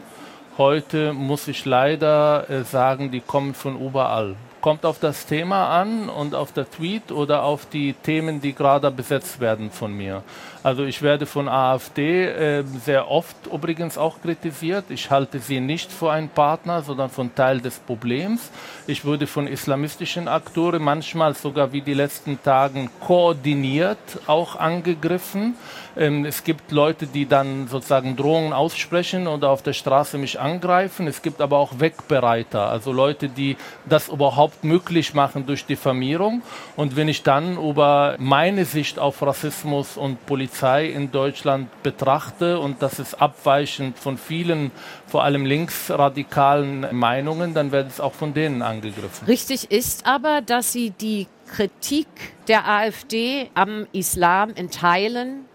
Heute 0.58 1.12
muss 1.12 1.48
ich 1.48 1.66
leider 1.66 2.50
äh, 2.50 2.64
sagen, 2.64 3.12
die 3.12 3.20
kommen 3.20 3.54
von 3.56 3.80
überall 3.84 4.36
Kommt 4.66 4.84
auf 4.84 4.98
das 4.98 5.28
Thema 5.28 5.80
an 5.80 6.10
und 6.10 6.34
auf 6.34 6.52
der 6.52 6.68
Tweet 6.68 7.12
oder 7.12 7.44
auf 7.44 7.68
die 7.68 7.94
Themen, 7.94 8.42
die 8.42 8.54
gerade 8.54 8.90
besetzt 8.90 9.40
werden 9.40 9.70
von 9.70 9.96
mir. 9.96 10.24
Also 10.64 10.86
ich 10.86 11.04
werde 11.04 11.28
von 11.28 11.48
AfD 11.48 12.26
äh, 12.26 12.64
sehr 12.84 13.12
oft 13.12 13.36
übrigens 13.54 13.96
auch 14.00 14.20
kritisiert. 14.24 14.86
Ich 14.90 15.12
halte 15.12 15.38
sie 15.38 15.60
nicht 15.60 15.92
für 15.92 16.12
einen 16.12 16.30
Partner, 16.30 16.82
sondern 16.82 17.12
von 17.12 17.36
Teil 17.36 17.62
des 17.62 17.78
Problems. 17.78 18.50
Ich 18.88 19.06
wurde 19.06 19.28
von 19.28 19.46
islamistischen 19.46 20.28
Akteuren 20.28 20.82
manchmal 20.82 21.36
sogar 21.36 21.72
wie 21.72 21.82
die 21.82 21.94
letzten 21.94 22.42
Tagen 22.42 22.90
koordiniert 23.00 24.00
auch 24.26 24.56
angegriffen. 24.56 25.54
Ähm, 25.98 26.26
es 26.26 26.44
gibt 26.44 26.72
Leute, 26.72 27.08
die 27.08 27.26
dann 27.26 27.68
sozusagen 27.68 28.16
Drohungen 28.16 28.54
aussprechen 28.54 29.28
oder 29.28 29.50
auf 29.50 29.62
der 29.62 29.74
Straße 29.74 30.18
mich 30.18 30.40
angreifen. 30.40 31.08
Es 31.08 31.22
gibt 31.22 31.42
aber 31.42 31.58
auch 31.58 31.80
Wegbereiter, 31.80 32.68
also 32.70 32.92
Leute, 32.92 33.30
die 33.30 33.58
das 33.88 34.10
überhaupt 34.10 34.64
möglich 34.64 35.14
machen 35.14 35.46
durch 35.46 35.66
Diffamierung. 35.66 36.42
Und 36.76 36.96
wenn 36.96 37.08
ich 37.08 37.24
dann 37.24 37.58
über 37.58 38.16
meine 38.20 38.66
Sicht 38.66 39.00
auf 39.00 39.22
Rassismus 39.22 39.98
und 39.98 40.26
Polizei 40.26 40.88
in 40.88 41.12
Deutschland 41.12 41.70
betrachte 41.84 42.60
und 42.60 42.82
das 42.82 43.00
ist 43.00 43.22
abweichend 43.22 43.98
von 43.98 44.18
vielen, 44.18 44.72
vor 45.08 45.24
allem 45.24 45.46
linksradikalen 45.46 46.88
Meinungen, 46.92 47.54
dann 47.54 47.72
wird 47.72 47.90
es 47.90 48.00
auch 48.00 48.14
von 48.14 48.34
denen 48.34 48.62
angegriffen. 48.62 49.28
Richtig 49.28 49.72
ist 49.72 50.06
aber, 50.06 50.42
dass 50.42 50.74
Sie 50.74 50.92
die 50.92 51.28
Kritik 51.48 52.08
der 52.48 52.68
AfD 52.68 53.50
am 53.54 53.88
Islam 53.92 54.52
in 54.56 54.72
Teilen 54.72 55.46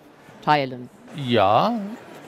teilen? 0.41 0.89
Ja, 1.17 1.79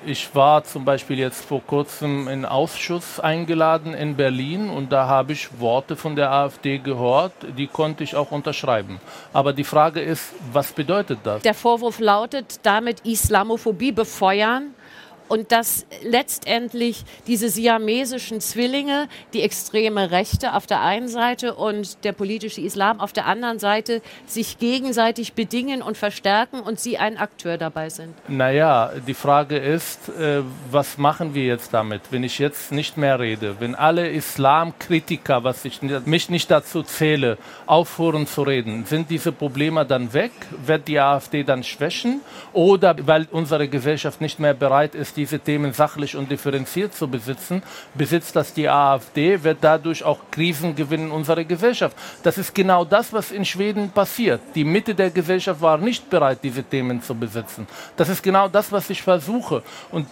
ich 0.05 0.35
war 0.35 0.65
zum 0.65 0.85
Beispiel 0.85 1.19
jetzt 1.19 1.45
vor 1.45 1.63
kurzem 1.65 2.27
in 2.27 2.45
Ausschuss 2.45 3.21
eingeladen 3.21 3.95
in 3.95 4.17
Berlin 4.17 4.69
und 4.69 4.91
da 4.91 5.07
habe 5.07 5.33
ich 5.33 5.61
Worte 5.61 5.95
von 5.95 6.17
der 6.17 6.33
AfD 6.33 6.79
gehört, 6.79 7.33
die 7.57 7.69
konnte 7.69 8.03
ich 8.03 8.17
auch 8.17 8.33
unterschreiben. 8.33 9.01
Aber 9.33 9.53
die 9.53 9.65
Frage 9.65 10.01
ist, 10.01 10.35
was 10.53 10.73
bedeutet 10.73 11.21
das? 11.23 11.43
Der 11.43 11.55
Vorwurf 11.55 12.01
lautet, 12.01 12.61
damit 12.65 13.07
Islamophobie 13.07 13.93
befeuern 13.93 14.75
und 15.33 15.51
dass 15.51 15.87
letztendlich 16.03 17.05
diese 17.27 17.49
siamesischen 17.49 18.43
Zwillinge, 18.43 19.09
die 19.33 19.41
extreme 19.41 20.11
Rechte 20.11 20.53
auf 20.53 20.67
der 20.67 20.83
einen 20.83 21.09
Seite 21.09 21.55
und 21.55 22.05
der 22.05 22.13
politische 22.13 22.61
Islam 22.61 23.01
auf 23.01 23.15
der 23.15 23.25
anderen 23.25 23.59
Seite, 23.59 24.03
sich 24.27 24.59
gegenseitig 24.59 25.33
bedingen 25.33 25.81
und 25.81 25.97
verstärken 25.97 26.61
und 26.61 26.79
sie 26.79 26.99
ein 26.99 27.17
Akteur 27.17 27.57
dabei 27.57 27.89
sind. 27.89 28.15
Naja, 28.29 28.91
die 29.07 29.15
Frage 29.15 29.57
ist, 29.57 30.11
äh, 30.11 30.43
was 30.71 30.99
machen 30.99 31.35
wir 31.35 31.47
jetzt 31.47 31.73
damit, 31.73 32.03
wenn 32.11 32.25
ich 32.25 32.39
jetzt 32.39 32.71
nicht 32.71 32.99
mehr 32.99 33.19
rede, 33.19 33.57
wenn 33.59 33.75
alle 33.75 34.11
Islamkritiker, 34.11 35.45
was 35.45 35.65
ich 35.65 35.81
mich 35.81 36.29
nicht 36.29 36.51
dazu 36.51 36.83
zähle, 36.83 37.39
aufhören 37.65 38.27
zu 38.27 38.43
reden, 38.43 38.85
sind 38.85 39.09
diese 39.09 39.33
Probleme 39.33 39.87
dann 39.87 40.13
weg? 40.13 40.33
Wird 40.67 40.89
die 40.89 41.01
AfD 41.01 41.43
dann 41.43 41.63
schwächen? 41.63 42.21
Oder 42.53 42.95
weil 43.07 43.27
unsere 43.31 43.67
Gesellschaft 43.69 44.21
nicht 44.21 44.39
mehr 44.39 44.53
bereit 44.53 44.95
ist, 44.95 45.17
diese 45.23 45.39
Themen 45.39 45.73
sachlich 45.73 46.17
und 46.17 46.29
differenziert 46.33 46.95
zu 46.95 47.07
besitzen, 47.07 47.63
besitzt 47.95 48.35
das 48.35 48.53
die 48.53 48.69
AfD, 48.69 49.45
wird 49.45 49.59
dadurch 49.61 50.03
auch 50.03 50.19
Krisen 50.33 50.75
gewinnen 50.75 51.07
in 51.07 51.13
unserer 51.13 51.45
Gesellschaft. 51.45 51.97
Das 52.25 52.39
ist 52.39 52.53
genau 52.53 52.85
das, 52.85 53.13
was 53.13 53.31
in 53.31 53.45
Schweden 53.45 53.91
passiert. 53.91 54.41
Die 54.57 54.65
Mitte 54.65 54.97
der 54.97 55.11
Gesellschaft 55.11 55.61
war 55.61 55.79
nicht 55.79 56.11
bereit, 56.11 56.41
diese 56.43 56.65
Themen 56.65 57.01
zu 57.01 57.15
besitzen. 57.15 57.69
Das 57.97 58.09
ist 58.09 58.21
genau 58.21 58.49
das, 58.49 58.73
was 58.73 58.91
ich 58.91 59.01
versuche. 59.01 59.63
Und 59.93 60.09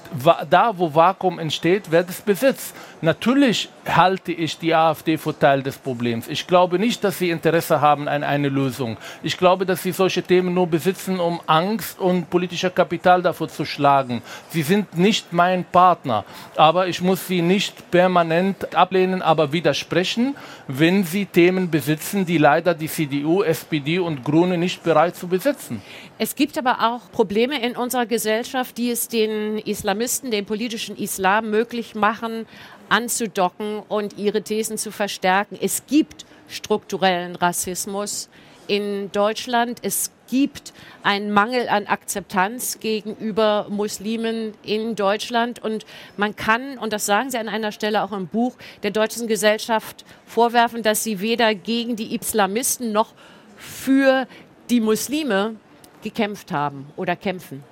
da, 0.48 0.72
wo 0.78 0.94
Vakuum 0.94 1.40
entsteht, 1.40 1.90
wird 1.90 2.08
es 2.08 2.20
besetzt. 2.20 2.72
Natürlich 3.02 3.70
halte 3.86 4.30
ich 4.30 4.58
die 4.58 4.74
AfD 4.74 5.16
für 5.16 5.38
Teil 5.38 5.62
des 5.62 5.78
Problems. 5.78 6.28
Ich 6.28 6.46
glaube 6.46 6.78
nicht, 6.78 7.02
dass 7.02 7.18
sie 7.18 7.30
Interesse 7.30 7.80
haben 7.80 8.08
an 8.08 8.22
einer 8.22 8.50
Lösung. 8.50 8.98
Ich 9.22 9.38
glaube, 9.38 9.64
dass 9.64 9.82
sie 9.82 9.92
solche 9.92 10.22
Themen 10.22 10.52
nur 10.52 10.66
besitzen, 10.66 11.18
um 11.18 11.40
Angst 11.46 11.98
und 11.98 12.28
politischer 12.28 12.68
Kapital 12.68 13.22
dafür 13.22 13.48
zu 13.48 13.64
schlagen. 13.64 14.20
Sie 14.50 14.60
sind 14.60 14.98
nicht 14.98 15.32
mein 15.32 15.64
Partner. 15.64 16.26
Aber 16.56 16.88
ich 16.88 17.00
muss 17.00 17.26
sie 17.26 17.40
nicht 17.40 17.90
permanent 17.90 18.74
ablehnen, 18.74 19.22
aber 19.22 19.50
widersprechen, 19.50 20.36
wenn 20.68 21.04
sie 21.04 21.24
Themen 21.24 21.70
besitzen, 21.70 22.26
die 22.26 22.36
leider 22.36 22.74
die 22.74 22.88
CDU, 22.88 23.42
SPD 23.42 23.98
und 23.98 24.24
Grüne 24.24 24.58
nicht 24.58 24.82
bereit 24.82 25.16
zu 25.16 25.26
besitzen. 25.26 25.80
Es 26.22 26.34
gibt 26.34 26.58
aber 26.58 26.82
auch 26.82 27.10
Probleme 27.12 27.64
in 27.64 27.74
unserer 27.74 28.04
Gesellschaft, 28.04 28.76
die 28.76 28.90
es 28.90 29.08
den 29.08 29.56
Islamisten, 29.56 30.30
dem 30.30 30.44
politischen 30.44 30.94
Islam 30.98 31.48
möglich 31.48 31.94
machen, 31.94 32.46
anzudocken 32.90 33.78
und 33.88 34.18
ihre 34.18 34.42
Thesen 34.42 34.76
zu 34.76 34.90
verstärken. 34.92 35.56
Es 35.58 35.86
gibt 35.86 36.26
strukturellen 36.46 37.36
Rassismus 37.36 38.28
in 38.66 39.10
Deutschland. 39.12 39.78
Es 39.80 40.10
gibt 40.28 40.74
einen 41.02 41.30
Mangel 41.32 41.70
an 41.70 41.86
Akzeptanz 41.86 42.80
gegenüber 42.80 43.66
Muslimen 43.70 44.52
in 44.62 44.96
Deutschland. 44.96 45.64
Und 45.64 45.86
man 46.18 46.36
kann, 46.36 46.76
und 46.76 46.92
das 46.92 47.06
sagen 47.06 47.30
Sie 47.30 47.38
an 47.38 47.48
einer 47.48 47.72
Stelle 47.72 48.02
auch 48.02 48.12
im 48.12 48.26
Buch, 48.26 48.58
der 48.82 48.90
deutschen 48.90 49.26
Gesellschaft 49.26 50.04
vorwerfen, 50.26 50.82
dass 50.82 51.02
sie 51.02 51.20
weder 51.20 51.54
gegen 51.54 51.96
die 51.96 52.14
Islamisten 52.14 52.92
noch 52.92 53.14
für 53.56 54.28
die 54.68 54.82
Muslime 54.82 55.56
gekämpft 56.02 56.52
haben 56.52 56.86
oder 56.96 57.16
kämpfen. 57.16 57.62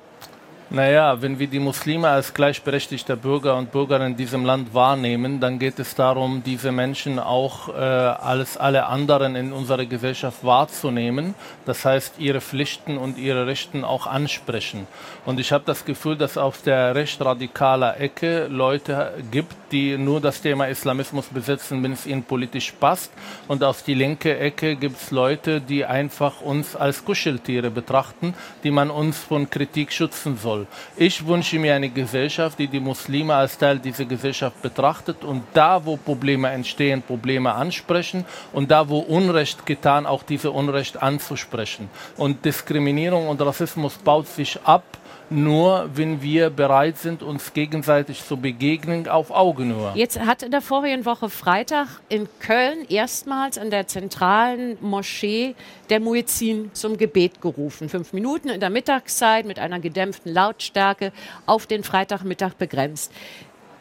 Naja, 0.71 1.23
wenn 1.23 1.39
wir 1.39 1.47
die 1.47 1.61
Muslime 1.61 2.09
als 2.09 2.35
gleichberechtigte 2.35 3.17
Bürger 3.17 3.57
und 3.57 3.73
Bürgerinnen 3.73 4.11
in 4.11 4.17
diesem 4.19 4.45
Land 4.45 4.75
wahrnehmen, 4.75 5.41
dann 5.41 5.59
geht 5.59 5.79
es 5.79 5.95
darum, 5.95 6.43
diese 6.45 6.73
Menschen 6.73 7.19
auch 7.19 7.71
äh, 7.71 7.73
als 7.73 8.59
alle 8.59 8.85
anderen 8.85 9.35
in 9.35 9.55
unserer 9.55 9.87
Gesellschaft 9.87 10.45
wahrzunehmen. 10.45 11.35
Das 11.65 11.87
heißt, 11.87 12.17
ihre 12.19 12.43
Pflichten 12.43 12.99
und 12.99 13.17
ihre 13.17 13.47
Rechten 13.47 13.83
auch 13.83 14.07
ansprechen. 14.07 14.87
Und 15.25 15.41
ich 15.41 15.53
habe 15.53 15.65
das 15.65 15.87
Gefühl, 15.87 16.17
dass 16.19 16.37
auf 16.37 16.61
der 16.61 16.95
recht 16.95 17.19
radikaler 17.25 17.99
Ecke 17.99 18.47
Leute 18.49 19.15
gibt, 19.31 19.57
die 19.73 19.97
nur 19.97 20.21
das 20.21 20.43
Thema 20.43 20.67
Islamismus 20.67 21.29
besetzen, 21.29 21.83
wenn 21.83 21.93
es 21.93 22.05
ihnen 22.05 22.25
politisch 22.25 22.73
passt. 22.73 23.11
Und 23.49 23.65
auf 23.65 23.83
die 23.85 23.95
linke 23.95 24.39
Ecke 24.39 24.77
gibt 24.77 25.01
es 25.01 25.13
Leute, 25.13 25.63
die 25.63 25.87
einfach 25.87 26.43
uns 26.43 26.77
als 26.77 27.07
Kuscheltiere 27.07 27.71
betrachten, 27.71 28.35
die 28.65 28.71
man 28.71 28.91
uns 28.91 29.17
von 29.19 29.49
Kritik 29.49 29.93
schützen 29.93 30.37
soll 30.37 30.58
soll. 30.59 30.67
Ich 30.97 31.27
wünsche 31.27 31.59
mir 31.59 31.75
eine 31.75 31.89
Gesellschaft, 31.89 32.59
die 32.59 32.67
die 32.67 32.81
Muslime 32.81 33.35
als 33.35 33.57
Teil 33.59 33.79
dieser 33.79 34.05
Gesellschaft 34.05 34.61
betrachtet 34.63 35.25
und 35.25 35.43
da, 35.55 35.85
wo 35.85 35.97
Probleme 35.97 36.49
entstehen, 36.51 37.03
Probleme 37.03 37.53
ansprechen 37.55 38.25
und 38.53 38.71
da, 38.71 38.89
wo 38.89 38.99
Unrecht 38.99 39.67
getan, 39.67 40.07
auch 40.07 40.23
diese 40.23 40.51
Unrecht 40.51 41.01
anzusprechen. 41.03 41.89
Und 42.17 42.45
Diskriminierung 42.45 43.29
und 43.29 43.41
Rassismus 43.41 43.97
baut 43.99 44.27
sich 44.27 44.59
ab 44.65 44.85
nur 45.31 45.91
wenn 45.95 46.23
wir 46.23 46.51
bereit 46.51 46.99
sind, 46.99 47.23
uns 47.23 47.53
gegenseitig 47.53 48.25
zu 48.25 48.37
begegnen 48.37 49.09
auf 49.09 49.31
Augenhöhe. 49.31 49.93
Jetzt 49.95 50.19
hat 50.21 50.43
in 50.43 50.51
der 50.51 50.61
vorigen 50.61 51.05
Woche 51.05 51.29
Freitag 51.29 51.87
in 52.09 52.29
Köln 52.41 52.87
erstmals 52.89 53.57
in 53.57 53.71
der 53.71 53.87
zentralen 53.87 54.79
Moschee 54.81 55.55
der 55.91 56.01
Muezzin 56.01 56.71
zum 56.73 56.97
Gebet 56.97 57.41
gerufen. 57.41 57.89
Fünf 57.89 58.13
Minuten 58.13 58.49
in 58.49 58.61
der 58.61 58.71
Mittagszeit 58.71 59.47
mit 59.47 59.59
einer 59.59 59.81
gedämpften 59.81 60.33
Lautstärke 60.33 61.13
auf 61.47 61.67
den 61.67 61.85
Freitagmittag 61.85 62.55
begrenzt. 62.55 63.13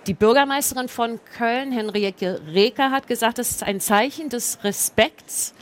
Die 0.07 0.13
Bürgermeisterin 0.13 0.87
von 0.87 1.19
Köln, 1.37 1.71
Henriette 1.71 2.41
Reker, 2.53 2.91
hat 2.91 3.07
gesagt, 3.07 3.39
es 3.39 3.51
ist 3.51 3.63
ein 3.63 3.81
Zeichen 3.81 4.29
des 4.29 4.59
Respekts 4.63 5.53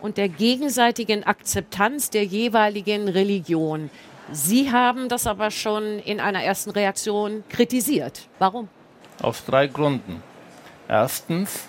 und 0.00 0.16
der 0.16 0.28
gegenseitigen 0.28 1.24
Akzeptanz 1.24 2.10
der 2.10 2.24
jeweiligen 2.24 3.08
Religion. 3.08 3.90
Sie 4.32 4.70
haben 4.70 5.08
das 5.08 5.26
aber 5.26 5.50
schon 5.50 5.98
in 5.98 6.20
einer 6.20 6.42
ersten 6.42 6.70
Reaktion 6.70 7.44
kritisiert. 7.48 8.28
Warum? 8.38 8.68
Aus 9.22 9.44
drei 9.44 9.66
Gründen. 9.66 10.22
Erstens, 10.88 11.68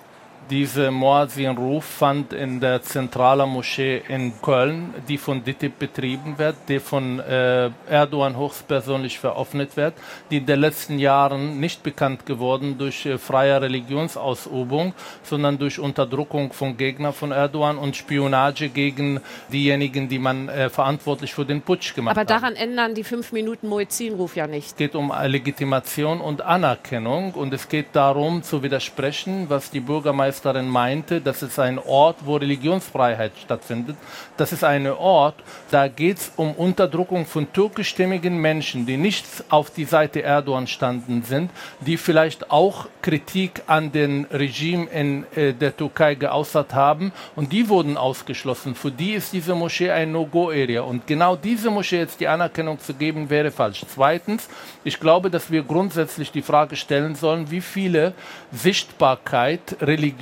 dieser 0.52 0.92
Moazin-Ruf 0.92 1.86
fand 1.86 2.34
in 2.34 2.60
der 2.60 2.82
zentralen 2.84 3.50
Moschee 3.50 4.02
in 4.10 4.34
Köln, 4.42 4.94
die 5.08 5.18
von 5.18 5.42
DITIB 5.42 5.80
betrieben 5.80 6.38
wird, 6.38 6.58
die 6.68 6.80
von 6.80 7.20
äh, 7.20 7.70
Erdogan 7.90 8.38
höchstpersönlich 8.38 9.18
veröffentlicht 9.18 9.78
wird, 9.78 9.94
die 10.30 10.38
in 10.38 10.46
den 10.46 10.60
letzten 10.60 11.00
Jahren 11.00 11.62
nicht 11.62 11.84
bekannt 11.84 12.26
geworden 12.26 12.78
durch 12.78 13.06
äh, 13.06 13.18
freie 13.18 13.62
Religionsausübung, 13.62 14.94
sondern 15.24 15.58
durch 15.58 15.80
Unterdrückung 15.80 16.52
von 16.52 16.76
Gegnern 16.76 17.14
von 17.14 17.32
Erdogan 17.32 17.78
und 17.78 17.96
Spionage 17.96 18.68
gegen 18.68 19.22
diejenigen, 19.54 20.10
die 20.10 20.20
man 20.20 20.50
äh, 20.50 20.70
verantwortlich 20.70 21.34
für 21.34 21.46
den 21.46 21.62
Putsch 21.62 21.96
gemacht 21.96 22.18
hat. 22.18 22.18
Aber 22.18 22.26
daran 22.26 22.56
haben. 22.56 22.70
ändern 22.72 22.94
die 22.94 23.06
fünf 23.06 23.32
Minuten 23.32 23.70
Moazin-Ruf 23.70 24.36
ja 24.36 24.48
nicht. 24.48 24.68
Es 24.68 24.76
geht 24.76 24.96
um 24.96 25.14
Legitimation 25.24 26.20
und 26.20 26.42
Anerkennung 26.42 27.32
und 27.36 27.54
es 27.54 27.70
geht 27.70 27.88
darum 27.94 28.44
zu 28.44 28.64
widersprechen, 28.64 29.46
was 29.48 29.72
die 29.72 29.80
Bürgermeister 29.80 30.41
Bürgermeisterin 30.42 30.70
meinte, 30.70 31.22
das 31.22 31.44
ist 31.44 31.60
ein 31.60 31.80
Ort, 31.80 32.18
wo 32.26 32.36
Religionsfreiheit 32.36 33.34
stattfindet. 33.44 33.96
Das 34.38 34.52
ist 34.52 34.64
ein 34.64 34.88
Ort, 34.88 35.36
da 35.70 35.88
geht 35.88 36.18
es 36.18 36.32
um 36.36 36.54
Unterdrückung 36.54 37.26
von 37.26 37.52
türkischstämmigen 37.52 38.38
Menschen, 38.38 38.86
die 38.86 38.98
nicht 38.98 39.26
auf 39.50 39.72
die 39.72 39.86
Seite 39.86 40.24
Erdogan 40.24 40.68
standen 40.68 41.24
sind, 41.24 41.52
die 41.82 41.98
vielleicht 41.98 42.50
auch 42.50 42.88
Kritik 43.02 43.64
an 43.68 43.92
den 43.92 44.26
Regime 44.32 44.86
in 44.88 45.26
äh, 45.36 45.54
der 45.54 45.76
Türkei 45.76 46.16
geäußert 46.16 46.74
haben 46.74 47.12
und 47.36 47.52
die 47.52 47.70
wurden 47.70 47.98
ausgeschlossen. 47.98 48.76
Für 48.76 48.92
die 48.92 49.14
ist 49.14 49.34
diese 49.34 49.56
Moschee 49.56 49.92
ein 49.92 50.12
No-Go-Area 50.12 50.82
und 50.82 51.06
genau 51.08 51.36
diese 51.36 51.70
Moschee 51.70 52.00
jetzt 52.00 52.20
die 52.20 52.28
Anerkennung 52.28 52.80
zu 52.80 52.94
geben, 52.94 53.30
wäre 53.30 53.52
falsch. 53.52 53.84
Zweitens, 53.94 54.50
ich 54.84 55.00
glaube, 55.00 55.30
dass 55.30 55.52
wir 55.52 55.64
grundsätzlich 55.64 56.32
die 56.32 56.42
Frage 56.42 56.76
stellen 56.76 57.16
sollen, 57.16 57.52
wie 57.52 57.62
viele 57.62 58.14
Sichtbarkeit 58.52 59.78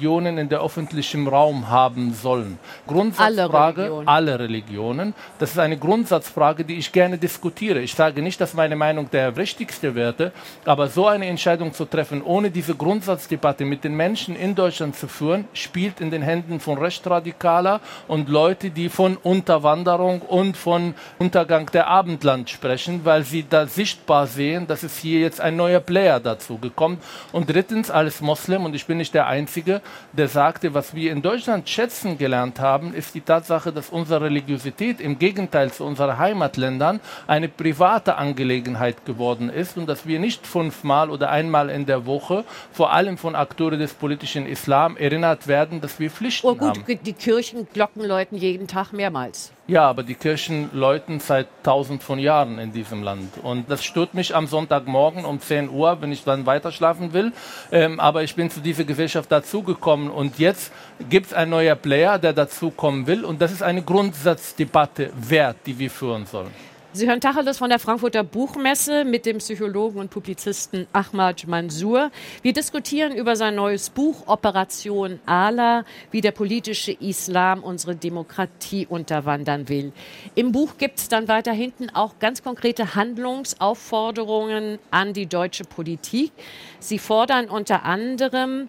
Religionen 0.10 0.40
in 0.40 0.50
der 0.50 0.62
öffentlichen 0.62 1.28
Raum 1.28 1.70
haben 1.70 2.14
sollen. 2.14 2.58
Grundsatzfrage, 2.88 3.84
alle 3.84 3.84
Religionen. 3.84 4.08
alle 4.08 4.40
Religionen. 4.40 5.14
Das 5.38 5.52
ist 5.52 5.60
eine 5.60 5.78
Grundsatzfrage, 5.78 6.64
die 6.66 6.76
ich 6.76 6.92
gerne 6.92 7.18
diskutiere. 7.18 7.80
Ich 7.80 7.94
sage 7.94 8.22
nicht, 8.22 8.42
dass 8.42 8.56
meine 8.56 8.76
Meinung 8.76 9.10
der 9.12 9.36
wichtigste 9.36 9.94
wäre, 9.94 10.32
aber 10.66 10.88
so 10.88 11.06
eine 11.06 11.28
Entscheidung 11.28 11.74
zu 11.74 11.86
treffen, 11.86 12.24
ohne 12.24 12.50
diese 12.50 12.74
Grundsatzdebatte 12.74 13.66
mit 13.66 13.84
den 13.84 13.96
Menschen 13.96 14.36
in 14.36 14.56
Deutschland 14.56 14.96
zu 14.96 15.08
führen, 15.08 15.46
spielt 15.54 16.02
in 16.02 16.10
den 16.10 16.24
Händen 16.24 16.60
von 16.60 16.80
Rechtsradikaler 16.80 17.80
und 18.08 18.30
Leute, 18.30 18.72
die 18.72 18.90
von 18.90 19.16
Unterwanderung 19.18 20.22
und 20.22 20.58
von 20.58 20.96
Untergang 21.20 21.70
der 21.72 21.88
Abendland 21.88 22.50
sprechen, 22.50 23.02
weil 23.04 23.24
sie 23.24 23.46
da 23.48 23.68
sichtbar 23.68 24.26
sehen, 24.26 24.66
dass 24.66 24.82
es 24.82 24.98
hier 24.98 25.20
jetzt 25.20 25.40
ein 25.40 25.56
neuer 25.56 25.80
Player 25.80 26.20
dazu 26.20 26.58
gekommen. 26.58 26.98
Und 27.32 27.50
drittens, 27.50 27.92
als 27.92 28.22
Moslem, 28.22 28.66
und 28.66 28.74
ich 28.74 28.88
bin 28.88 28.98
nicht 28.98 29.14
der 29.14 29.28
Einzige, 29.28 29.82
der 30.14 30.28
sagte, 30.28 30.74
was 30.74 30.96
wir 30.96 31.12
in 31.12 31.22
Deutschland 31.22 31.70
schätzen 31.70 32.18
gelernt 32.18 32.60
haben, 32.60 32.94
ist 32.94 33.16
die 33.16 33.22
Tatsache, 33.22 33.72
dass 33.72 33.90
unsere 33.90 34.26
Religiosität 34.26 35.00
im 35.00 35.20
Gegenteil 35.20 35.72
zu 35.72 35.86
unseren 35.86 36.18
Heimatländern 36.18 37.00
eine 37.28 37.48
private 37.48 38.16
Angelegenheit 38.16 39.06
geworden 39.06 39.50
ist 39.50 39.78
und 39.78 39.88
dass 39.88 40.08
wir 40.08 40.20
nicht 40.20 40.48
fünfmal 40.48 41.10
oder 41.10 41.30
einmal 41.30 41.70
in 41.70 41.86
der 41.86 42.06
Woche, 42.06 42.44
vor 42.72 42.94
allem 42.94 43.18
von 43.18 43.36
Akteuren 43.36 43.80
des 43.80 43.94
politischen 43.94 44.46
Islam, 44.46 44.98
erinnert 44.98 45.48
werden, 45.48 45.82
dass 45.82 46.00
wir 46.00 46.10
Pflichten 46.10 46.48
oh 46.48 46.56
gut, 46.56 46.70
haben. 46.70 47.00
Die 47.04 47.14
Kirchenglocken 47.14 48.04
läuten 48.04 48.38
jeden 48.38 48.68
Tag 48.68 48.94
mehrmals. 48.94 49.52
Ja, 49.70 49.88
aber 49.88 50.02
die 50.02 50.16
Kirchen 50.16 50.72
läuten 50.74 51.20
seit 51.20 51.46
tausend 51.62 52.02
von 52.02 52.18
Jahren 52.18 52.58
in 52.58 52.72
diesem 52.72 53.04
Land. 53.04 53.34
Und 53.44 53.70
das 53.70 53.86
stört 53.86 54.16
mich 54.16 54.36
am 54.36 54.48
Sonntagmorgen 54.48 55.26
um 55.26 55.40
10 55.40 55.70
Uhr, 55.70 56.02
wenn 56.02 56.12
ich 56.12 56.24
dann 56.24 56.48
weiter 56.48 56.72
schlafen 56.72 57.14
will. 57.14 57.32
Ähm, 57.72 58.00
aber 58.00 58.24
ich 58.24 58.34
bin 58.34 58.50
zu 58.50 58.62
dieser 58.62 58.84
Gesellschaft 58.84 59.32
dazugekommen 59.32 60.10
und 60.10 60.40
jetzt 60.40 60.72
gibt 61.08 61.28
es 61.28 61.34
ein 61.34 61.52
neuer 61.52 61.76
Player, 61.76 62.18
der 62.18 62.34
dazukommen 62.34 63.06
will. 63.06 63.24
Und 63.24 63.44
das 63.44 63.52
ist 63.52 63.62
eine 63.62 63.84
Grundsatzdebatte 63.84 65.12
wert, 65.16 65.58
die 65.68 65.78
wir 65.78 65.92
führen 65.92 66.26
sollen. 66.26 66.69
Sie 66.92 67.08
hören 67.08 67.22
Tacheles 67.22 67.60
von 67.60 67.70
der 67.70 67.78
Frankfurter 67.78 68.24
Buchmesse 68.24 69.06
mit 69.06 69.28
dem 69.28 69.38
Psychologen 69.38 70.00
und 70.00 70.10
Publizisten 70.10 70.88
Ahmad 70.92 71.46
Mansour. 71.46 72.10
Wir 72.42 72.52
diskutieren 72.52 73.14
über 73.14 73.36
sein 73.36 73.54
neues 73.54 73.92
Buch 73.92 74.24
Operation 74.26 75.20
Ala, 75.28 75.86
wie 76.10 76.22
der 76.22 76.32
politische 76.32 76.92
Islam 76.92 77.64
unsere 77.64 77.96
Demokratie 77.96 78.88
unterwandern 78.88 79.70
will. 79.70 79.92
Im 80.34 80.52
Buch 80.52 80.78
gibt 80.80 80.98
es 80.98 81.10
dann 81.10 81.28
weiter 81.28 81.52
hinten 81.52 81.92
auch 81.92 82.18
ganz 82.18 82.42
konkrete 82.42 82.96
Handlungsaufforderungen 82.96 84.80
an 84.90 85.14
die 85.14 85.28
deutsche 85.28 85.66
Politik. 85.66 86.32
Sie 86.80 86.98
fordern 86.98 87.50
unter 87.50 87.86
anderem 87.86 88.68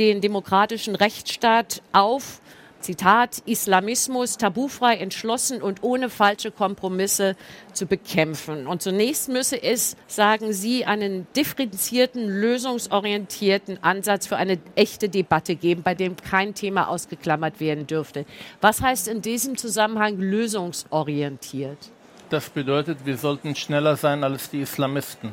den 0.00 0.20
demokratischen 0.20 0.96
Rechtsstaat 0.96 1.82
auf, 1.92 2.40
Zitat, 2.80 3.42
Islamismus 3.46 4.36
tabufrei, 4.36 4.96
entschlossen 4.96 5.62
und 5.62 5.82
ohne 5.82 6.08
falsche 6.08 6.50
Kompromisse 6.50 7.36
zu 7.72 7.86
bekämpfen. 7.86 8.66
Und 8.66 8.82
zunächst 8.82 9.28
müsse 9.28 9.62
es, 9.62 9.96
sagen 10.06 10.52
Sie, 10.52 10.84
einen 10.86 11.26
differenzierten, 11.36 12.26
lösungsorientierten 12.28 13.82
Ansatz 13.82 14.26
für 14.26 14.36
eine 14.36 14.58
echte 14.74 15.08
Debatte 15.08 15.56
geben, 15.56 15.82
bei 15.82 15.94
dem 15.94 16.16
kein 16.16 16.54
Thema 16.54 16.88
ausgeklammert 16.88 17.60
werden 17.60 17.86
dürfte. 17.86 18.24
Was 18.60 18.80
heißt 18.80 19.08
in 19.08 19.22
diesem 19.22 19.56
Zusammenhang 19.56 20.18
lösungsorientiert? 20.18 21.90
Das 22.30 22.48
bedeutet, 22.48 23.04
wir 23.04 23.16
sollten 23.16 23.56
schneller 23.56 23.96
sein 23.96 24.24
als 24.24 24.50
die 24.50 24.60
Islamisten. 24.60 25.32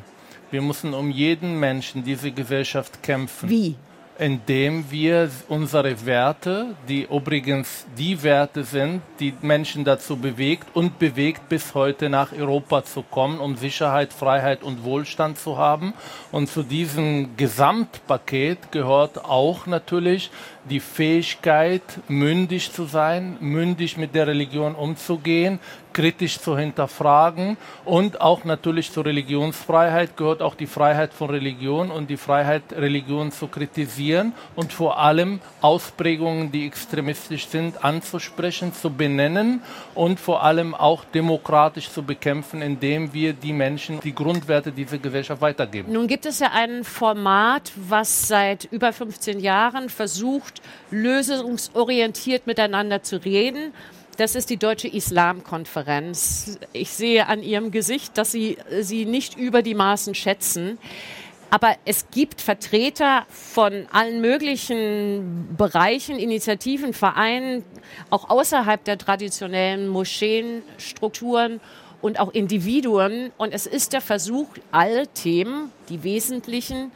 Wir 0.50 0.62
müssen 0.62 0.94
um 0.94 1.10
jeden 1.10 1.60
Menschen 1.60 2.04
diese 2.04 2.32
Gesellschaft 2.32 3.02
kämpfen. 3.02 3.48
Wie? 3.48 3.76
Indem 4.18 4.90
wir 4.90 5.30
unsere 5.48 6.04
Werte, 6.04 6.74
die 6.88 7.04
übrigens 7.04 7.86
die 7.96 8.20
Werte 8.22 8.64
sind, 8.64 9.00
die 9.20 9.32
Menschen 9.42 9.84
dazu 9.84 10.16
bewegt 10.16 10.66
und 10.74 10.98
bewegt 10.98 11.48
bis 11.48 11.74
heute 11.74 12.08
nach 12.08 12.32
Europa 12.32 12.84
zu 12.84 13.02
kommen, 13.02 13.38
um 13.38 13.56
Sicherheit, 13.56 14.12
Freiheit 14.12 14.62
und 14.64 14.82
Wohlstand 14.82 15.38
zu 15.38 15.56
haben. 15.56 15.94
Und 16.32 16.48
zu 16.48 16.64
diesem 16.64 17.36
Gesamtpaket 17.36 18.72
gehört 18.72 19.24
auch 19.24 19.66
natürlich 19.66 20.30
die 20.68 20.80
Fähigkeit, 20.80 21.82
mündig 22.08 22.72
zu 22.72 22.84
sein, 22.84 23.36
mündig 23.40 23.96
mit 23.96 24.14
der 24.14 24.26
Religion 24.26 24.74
umzugehen, 24.74 25.58
kritisch 25.92 26.38
zu 26.38 26.56
hinterfragen 26.56 27.56
und 27.84 28.20
auch 28.20 28.44
natürlich 28.44 28.92
zur 28.92 29.04
Religionsfreiheit 29.04 30.16
gehört 30.16 30.42
auch 30.42 30.54
die 30.54 30.68
Freiheit 30.68 31.12
von 31.12 31.30
Religion 31.30 31.90
und 31.90 32.08
die 32.08 32.16
Freiheit, 32.16 32.62
Religion 32.72 33.32
zu 33.32 33.48
kritisieren 33.48 34.32
und 34.54 34.72
vor 34.72 35.00
allem 35.00 35.40
Ausprägungen, 35.60 36.52
die 36.52 36.66
extremistisch 36.66 37.48
sind, 37.48 37.84
anzusprechen, 37.84 38.72
zu 38.72 38.90
benennen 38.90 39.60
und 39.96 40.20
vor 40.20 40.44
allem 40.44 40.74
auch 40.74 41.04
demokratisch 41.04 41.90
zu 41.90 42.04
bekämpfen, 42.04 42.62
indem 42.62 43.12
wir 43.12 43.32
die 43.32 43.52
Menschen 43.52 43.98
die 44.00 44.14
Grundwerte 44.14 44.70
dieser 44.70 44.98
Gesellschaft 44.98 45.40
weitergeben. 45.40 45.92
Nun 45.92 46.06
gibt 46.06 46.26
es 46.26 46.38
ja 46.38 46.52
ein 46.52 46.84
Format, 46.84 47.72
was 47.74 48.28
seit 48.28 48.64
über 48.70 48.92
15 48.92 49.40
Jahren 49.40 49.88
versucht, 49.88 50.57
lösungsorientiert 50.90 52.46
miteinander 52.46 53.02
zu 53.02 53.24
reden. 53.24 53.72
Das 54.16 54.34
ist 54.34 54.50
die 54.50 54.56
Deutsche 54.56 54.88
Islamkonferenz. 54.88 56.58
Ich 56.72 56.90
sehe 56.90 57.28
an 57.28 57.42
Ihrem 57.42 57.70
Gesicht, 57.70 58.18
dass 58.18 58.32
Sie 58.32 58.58
sie 58.80 59.04
nicht 59.04 59.36
über 59.36 59.62
die 59.62 59.74
Maßen 59.74 60.14
schätzen. 60.14 60.78
Aber 61.50 61.76
es 61.84 62.10
gibt 62.10 62.42
Vertreter 62.42 63.24
von 63.30 63.86
allen 63.90 64.20
möglichen 64.20 65.54
Bereichen, 65.56 66.18
Initiativen, 66.18 66.92
Vereinen, 66.92 67.64
auch 68.10 68.28
außerhalb 68.28 68.84
der 68.84 68.98
traditionellen 68.98 69.88
Moscheenstrukturen 69.88 71.60
und 72.02 72.20
auch 72.20 72.34
Individuen. 72.34 73.32
Und 73.38 73.54
es 73.54 73.66
ist 73.66 73.92
der 73.94 74.02
Versuch, 74.02 74.48
alle 74.72 75.06
Themen, 75.08 75.72
die 75.88 76.02
wesentlichen, 76.02 76.92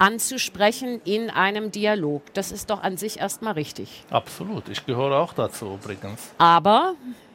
anzusprechen 0.00 1.00
in 1.04 1.30
einem 1.30 1.70
Dialog. 1.70 2.22
Das 2.34 2.50
ist 2.50 2.70
doch 2.70 2.82
an 2.82 2.96
sich 2.96 3.20
erstmal 3.20 3.52
richtig. 3.52 4.04
Absolut. 4.10 4.68
Ich 4.68 4.86
gehöre 4.86 5.18
auch 5.18 5.32
dazu 5.32 5.78
übrigens. 5.80 6.30
Aber? 6.38 6.94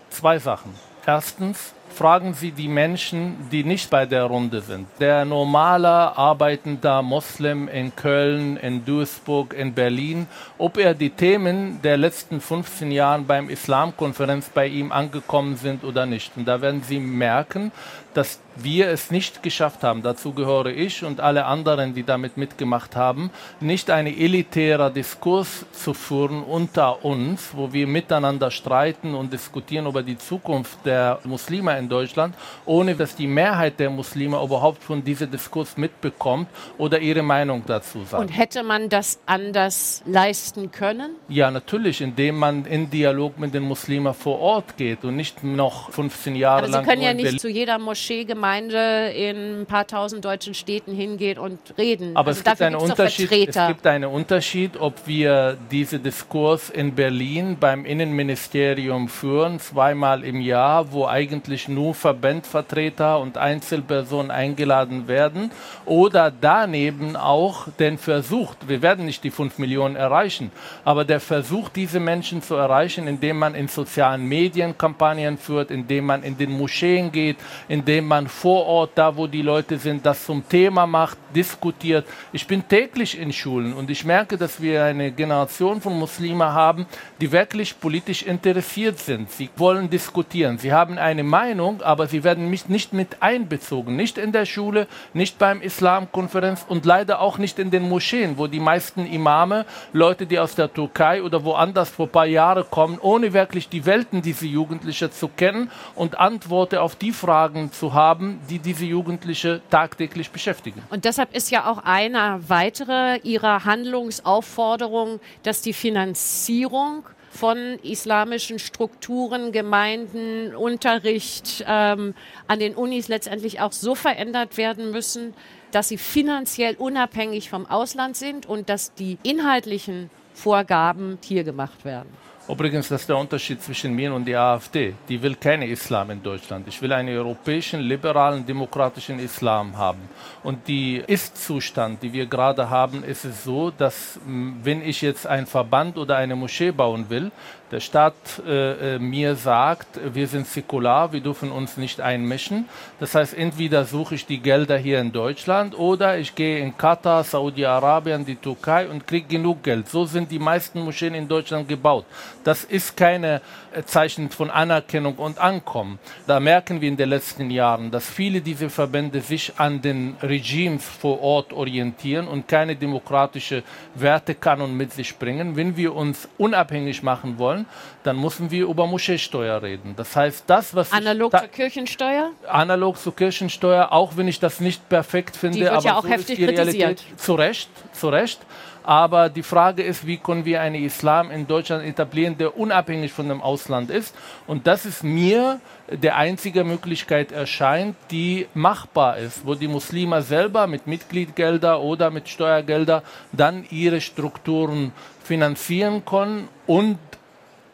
Zwei 0.10 0.40
Sachen. 0.40 0.74
Erstens, 1.06 1.74
fragen 1.96 2.34
Sie 2.34 2.52
die 2.52 2.68
Menschen, 2.68 3.48
die 3.52 3.64
nicht 3.64 3.90
bei 3.90 4.06
der 4.06 4.26
Runde 4.26 4.62
sind. 4.62 4.88
Der 5.00 5.24
normale 5.24 6.18
arbeitende 6.18 7.02
Moslem 7.02 7.68
in 7.70 7.96
Köln, 7.96 8.58
in 8.58 8.84
Duisburg, 8.84 9.54
in 9.54 9.74
Berlin, 9.74 10.28
ob 10.58 10.78
er 10.78 10.94
die 10.94 11.10
Themen 11.10 11.82
der 11.82 11.98
letzten 11.98 12.42
15 12.42 12.92
Jahre 12.92 13.22
beim 13.22 13.50
Islamkonferenz 13.50 14.50
bei 14.50 14.68
ihm 14.68 14.92
angekommen 14.92 15.56
sind 15.56 15.84
oder 15.84 16.06
nicht. 16.06 16.36
Und 16.36 16.46
da 16.46 16.62
werden 16.62 16.84
Sie 16.84 17.00
merken, 17.00 17.72
dass 18.16 18.40
wir 18.56 18.88
es 18.88 19.12
nicht 19.12 19.44
geschafft 19.44 19.84
haben, 19.84 20.02
dazu 20.02 20.32
gehöre 20.32 20.68
ich 20.68 21.04
und 21.04 21.20
alle 21.20 21.46
anderen, 21.46 21.94
die 21.94 22.04
damit 22.04 22.38
mitgemacht 22.38 22.96
haben, 22.96 23.30
nicht 23.60 23.90
einen 23.90 24.18
elitärer 24.18 24.90
Diskurs 24.90 25.66
zu 25.74 25.94
führen 25.94 26.42
unter 26.42 27.04
uns, 27.04 27.50
wo 27.54 27.74
wir 27.74 27.88
miteinander 27.88 28.52
streiten 28.52 29.14
und 29.16 29.34
diskutieren 29.34 29.86
über 29.88 30.02
die 30.02 30.18
Zukunft 30.18 30.86
der 30.86 31.20
Muslime 31.26 31.78
in 31.78 31.85
Deutschland, 31.90 32.36
ohne 32.66 32.96
dass 32.96 33.16
die 33.16 33.28
Mehrheit 33.28 33.80
der 33.80 33.90
Muslime 33.90 34.42
überhaupt 34.42 34.84
von 34.84 35.04
diesem 35.04 35.32
Diskurs 35.32 35.78
mitbekommt 35.78 36.48
oder 36.78 37.00
ihre 37.00 37.24
Meinung 37.24 37.64
dazu 37.66 38.04
sagt. 38.04 38.22
Und 38.22 38.30
hätte 38.30 38.64
man 38.64 38.90
das 38.90 39.20
anders 39.26 40.04
leisten 40.06 40.72
können? 40.72 41.16
Ja, 41.28 41.52
natürlich, 41.52 42.02
indem 42.02 42.38
man 42.38 42.66
in 42.66 42.90
Dialog 42.90 43.38
mit 43.40 43.54
den 43.54 43.64
Muslimen 43.64 44.14
vor 44.14 44.40
Ort 44.40 44.78
geht 44.78 45.04
und 45.04 45.16
nicht 45.16 45.44
noch 45.44 45.92
15 45.92 46.36
Jahre 46.36 46.64
Aber 46.64 46.68
lang. 46.68 46.84
Sie 46.84 46.90
können 46.90 47.02
ja 47.02 47.14
nicht 47.14 47.40
zu 47.40 47.50
jeder 47.50 47.80
Moscheegemeinde 47.80 49.12
in 49.16 49.62
ein 49.62 49.66
paar 49.66 49.88
tausend 49.88 50.26
deutschen 50.26 50.54
Städten 50.54 50.94
hingehen 50.94 51.40
und 51.40 51.60
reden. 51.78 52.16
Aber 52.16 52.30
also 52.30 52.40
es, 52.40 52.44
gibt 52.44 52.62
einen 52.62 52.76
Unterschied, 52.76 53.32
es 53.32 53.68
gibt 53.68 53.88
einen 53.88 54.10
Unterschied, 54.10 54.78
ob 54.80 55.08
wir 55.08 55.58
diesen 55.72 56.04
Diskurs 56.04 56.70
in 56.70 56.96
Berlin 56.96 57.58
beim 57.60 57.86
Innenministerium 57.86 59.10
führen, 59.10 59.60
zweimal 59.60 60.24
im 60.24 60.42
Jahr, 60.42 60.92
wo 60.92 61.08
eigentlich 61.08 61.65
wirklich 61.66 61.68
nur 61.68 61.94
Verbandvertreter 61.94 63.20
und 63.20 63.38
Einzelpersonen 63.38 64.32
eingeladen 64.32 65.08
werden 65.08 65.52
oder 65.86 66.32
daneben 66.32 67.16
auch 67.16 67.68
den 67.80 67.98
Versuch, 67.98 68.56
wir 68.68 68.82
werden 68.82 69.06
nicht 69.06 69.24
die 69.24 69.32
5 69.32 69.58
Millionen 69.58 69.96
erreichen, 69.96 70.52
aber 70.84 71.06
der 71.06 71.20
Versuch, 71.20 71.70
diese 71.70 72.00
Menschen 72.00 72.42
zu 72.42 72.56
erreichen, 72.56 73.08
indem 73.08 73.40
man 73.40 73.56
in 73.56 73.68
sozialen 73.68 74.26
Medien 74.26 74.78
Kampagnen 74.78 75.38
führt, 75.38 75.72
indem 75.72 76.06
man 76.06 76.24
in 76.24 76.38
den 76.38 76.52
Moscheen 76.52 77.12
geht, 77.12 77.38
indem 77.68 78.08
man 78.08 78.28
vor 78.28 78.66
Ort, 78.66 78.92
da 78.96 79.16
wo 79.16 79.28
die 79.28 79.42
Leute 79.42 79.78
sind, 79.78 80.06
das 80.06 80.26
zum 80.26 80.48
Thema 80.48 80.86
macht, 80.86 81.18
diskutiert. 81.36 82.06
Ich 82.32 82.48
bin 82.48 82.68
täglich 82.68 83.20
in 83.20 83.34
Schulen 83.34 83.74
und 83.74 83.90
ich 83.90 84.06
merke, 84.06 84.38
dass 84.38 84.62
wir 84.62 84.84
eine 84.84 85.12
Generation 85.12 85.82
von 85.82 85.98
Muslimen 85.98 86.48
haben, 86.48 86.86
die 87.20 87.32
wirklich 87.32 87.80
politisch 87.80 88.24
interessiert 88.24 89.00
sind. 89.00 89.32
Sie 89.32 89.50
wollen 89.58 89.90
diskutieren. 89.90 90.58
Sie 90.58 90.72
haben 90.72 90.98
eine 90.98 91.24
Meinung, 91.24 91.55
aber 91.62 92.08
sie 92.08 92.24
werden 92.24 92.50
nicht 92.50 92.94
mit 92.94 93.22
einbezogen. 93.22 93.96
Nicht 93.96 94.18
in 94.18 94.32
der 94.32 94.46
Schule, 94.46 94.88
nicht 95.14 95.38
beim 95.38 95.62
Islamkonferenz 95.62 96.66
und 96.68 96.86
leider 96.86 97.22
auch 97.22 97.38
nicht 97.38 97.60
in 97.60 97.72
den 97.72 97.90
Moscheen, 97.90 98.38
wo 98.38 98.48
die 98.48 98.60
meisten 98.60 99.06
Imame, 99.06 99.66
Leute, 99.94 100.26
die 100.26 100.40
aus 100.40 100.56
der 100.56 100.72
Türkei 100.72 101.24
oder 101.24 101.44
woanders 101.44 101.90
vor 101.90 102.08
ein 102.08 102.12
paar 102.12 102.26
Jahren 102.26 102.66
kommen, 102.70 103.00
ohne 103.00 103.34
wirklich 103.34 103.70
die 103.70 103.86
Welten 103.86 104.22
dieser 104.22 104.46
Jugendlichen 104.46 105.12
zu 105.12 105.28
kennen 105.28 105.72
und 105.96 106.20
Antworten 106.20 106.78
auf 106.78 106.96
die 106.96 107.12
Fragen 107.12 107.72
zu 107.72 107.94
haben, 107.94 108.40
die 108.50 108.60
diese 108.60 108.86
Jugendliche 108.86 109.62
tagtäglich 109.70 110.30
beschäftigen. 110.32 110.82
Und 110.90 111.06
deshalb 111.06 111.36
ist 111.36 111.52
ja 111.52 111.70
auch 111.70 111.80
eine 111.84 112.40
weitere 112.48 113.18
ihrer 113.20 113.66
Handlungsaufforderungen, 113.66 115.20
dass 115.44 115.62
die 115.62 115.74
Finanzierung 115.74 117.04
von 117.36 117.78
islamischen 117.84 118.60
Strukturen, 118.60 119.52
Gemeinden, 119.52 120.56
Unterricht 120.56 121.64
ähm, 121.68 122.14
an 122.48 122.60
den 122.60 122.76
Unis 122.76 123.08
letztendlich 123.08 123.60
auch 123.60 123.72
so 123.74 123.94
verändert 123.94 124.58
werden 124.58 124.92
müssen, 124.92 125.34
dass 125.72 125.90
sie 125.90 125.98
finanziell 125.98 126.76
unabhängig 126.76 127.50
vom 127.50 127.66
Ausland 127.66 128.16
sind 128.16 128.46
und 128.46 128.70
dass 128.70 128.94
die 128.94 129.18
inhaltlichen 129.24 130.10
Vorgaben 130.34 131.18
hier 131.24 131.44
gemacht 131.44 131.84
werden. 131.84 132.10
Übrigens, 132.48 132.90
das 132.90 133.02
ist 133.02 133.10
der 133.10 133.18
Unterschied 133.18 133.62
zwischen 133.64 133.96
mir 133.96 134.14
und 134.14 134.26
der 134.26 134.40
AfD. 134.40 134.94
Die 135.10 135.20
will 135.20 135.36
keine 135.36 135.68
Islam 135.68 136.12
in 136.12 136.22
Deutschland. 136.22 136.68
Ich 136.68 136.80
will 136.80 136.94
einen 136.94 137.10
europäischen, 137.10 137.82
liberalen, 137.82 138.46
demokratischen 138.46 139.18
Islam 139.18 139.76
haben. 139.76 140.02
Und 140.44 140.68
die 140.68 141.02
Ist-Zustand, 141.08 142.04
die 142.04 142.14
wir 142.14 142.28
gerade 142.28 142.70
haben, 142.70 143.04
ist 143.04 143.26
es 143.26 143.44
so, 143.44 143.72
dass 143.72 144.20
wenn 144.26 144.88
ich 144.88 145.02
jetzt 145.02 145.26
einen 145.26 145.48
Verband 145.48 145.98
oder 145.98 146.18
eine 146.18 146.36
Moschee 146.36 146.70
bauen 146.70 147.10
will, 147.10 147.32
der 147.76 147.82
Staat 147.82 148.14
äh, 148.48 148.96
äh, 148.96 149.00
mir 149.00 149.36
sagt, 149.36 150.00
wir 150.14 150.28
sind 150.28 150.48
säkular, 150.48 151.12
wir 151.12 151.20
dürfen 151.20 151.52
uns 151.52 151.76
nicht 151.76 152.00
einmischen. 152.00 152.70
Das 153.02 153.16
heißt, 153.16 153.38
entweder 153.38 153.84
suche 153.84 154.16
ich 154.16 154.26
die 154.26 154.40
Gelder 154.40 154.78
hier 154.78 155.02
in 155.02 155.12
Deutschland 155.12 155.78
oder 155.78 156.18
ich 156.18 156.34
gehe 156.36 156.60
in 156.60 156.78
Katar, 156.78 157.26
Saudi-Arabien, 157.26 158.26
die 158.26 158.38
Türkei 158.38 158.88
und 158.88 159.06
kriege 159.06 159.28
genug 159.28 159.62
Geld. 159.64 159.90
So 159.90 160.06
sind 160.06 160.32
die 160.32 160.40
meisten 160.40 160.80
Moscheen 160.80 161.16
in 161.16 161.28
Deutschland 161.28 161.68
gebaut. 161.68 162.06
Das 162.46 162.64
ist 162.64 162.96
keine 162.96 163.42
äh, 163.74 163.84
Zeichen 163.84 164.30
von 164.30 164.50
Anerkennung 164.50 165.16
und 165.16 165.38
Ankommen. 165.38 166.00
Da 166.28 166.40
merken 166.40 166.80
wir 166.80 166.88
in 166.88 166.96
den 166.96 167.10
letzten 167.10 167.50
Jahren, 167.50 167.92
dass 167.92 168.10
viele 168.10 168.40
dieser 168.40 168.70
Verbände 168.70 169.20
sich 169.20 169.52
an 169.58 169.82
den 169.82 170.16
Regimes 170.22 170.86
vor 170.86 171.22
Ort 171.22 171.52
orientieren 171.52 172.30
und 172.30 172.48
keine 172.48 172.78
demokratische 172.78 173.64
Wertekanon 173.96 174.78
mit 174.78 174.94
sich 174.94 175.18
bringen. 175.18 175.58
Wenn 175.58 175.76
wir 175.76 175.94
uns 175.94 176.30
unabhängig 176.38 177.04
machen 177.04 177.38
wollen, 177.38 177.65
dann 178.04 178.20
müssen 178.20 178.52
wir 178.52 178.66
über 178.66 178.88
Moscheesteuer 178.88 179.62
reden. 179.62 179.94
Das 179.96 180.16
heißt, 180.16 180.44
das, 180.48 180.76
was 180.76 180.92
analog 180.92 181.32
zur 181.32 181.48
Kirchensteuer? 181.48 182.32
Analog 182.48 182.98
zur 182.98 183.16
Kirchensteuer, 183.16 183.92
auch 183.92 184.18
wenn 184.18 184.28
ich 184.28 184.40
das 184.40 184.60
nicht 184.60 184.88
perfekt 184.90 185.36
finde, 185.36 185.58
die 185.58 185.64
wird 185.64 185.74
aber 185.74 185.86
ja 185.86 185.98
auch 185.98 186.04
so 186.04 186.10
heftig 186.10 186.38
die 186.38 186.46
Realität. 186.46 186.98
kritisiert. 186.98 187.20
Zu 187.20 187.36
Recht, 187.36 187.70
zu 187.94 188.10
Recht. 188.10 188.40
Aber 188.86 189.30
die 189.30 189.42
Frage 189.42 189.82
ist, 189.82 190.06
wie 190.06 190.18
können 190.18 190.46
wir 190.46 190.62
einen 190.62 190.76
Islam 190.76 191.32
in 191.32 191.48
Deutschland 191.48 191.84
etablieren, 191.84 192.38
der 192.38 192.56
unabhängig 192.56 193.12
von 193.12 193.28
dem 193.28 193.42
Ausland 193.42 193.90
ist? 193.90 194.14
Und 194.46 194.68
das 194.68 194.86
ist 194.86 195.04
mir 195.04 195.60
der 195.90 196.18
einzige 196.18 196.64
Möglichkeit 196.64 197.32
erscheint, 197.32 197.96
die 198.12 198.46
machbar 198.54 199.18
ist, 199.18 199.44
wo 199.44 199.56
die 199.56 199.68
Muslime 199.68 200.22
selber 200.22 200.68
mit 200.68 200.86
Mitgliedgelder 200.86 201.82
oder 201.82 202.12
mit 202.12 202.30
Steuergelder 202.30 203.02
dann 203.32 203.66
ihre 203.72 204.02
Strukturen 204.02 204.92
finanzieren 205.24 206.06
können 206.06 206.48
und 206.68 207.00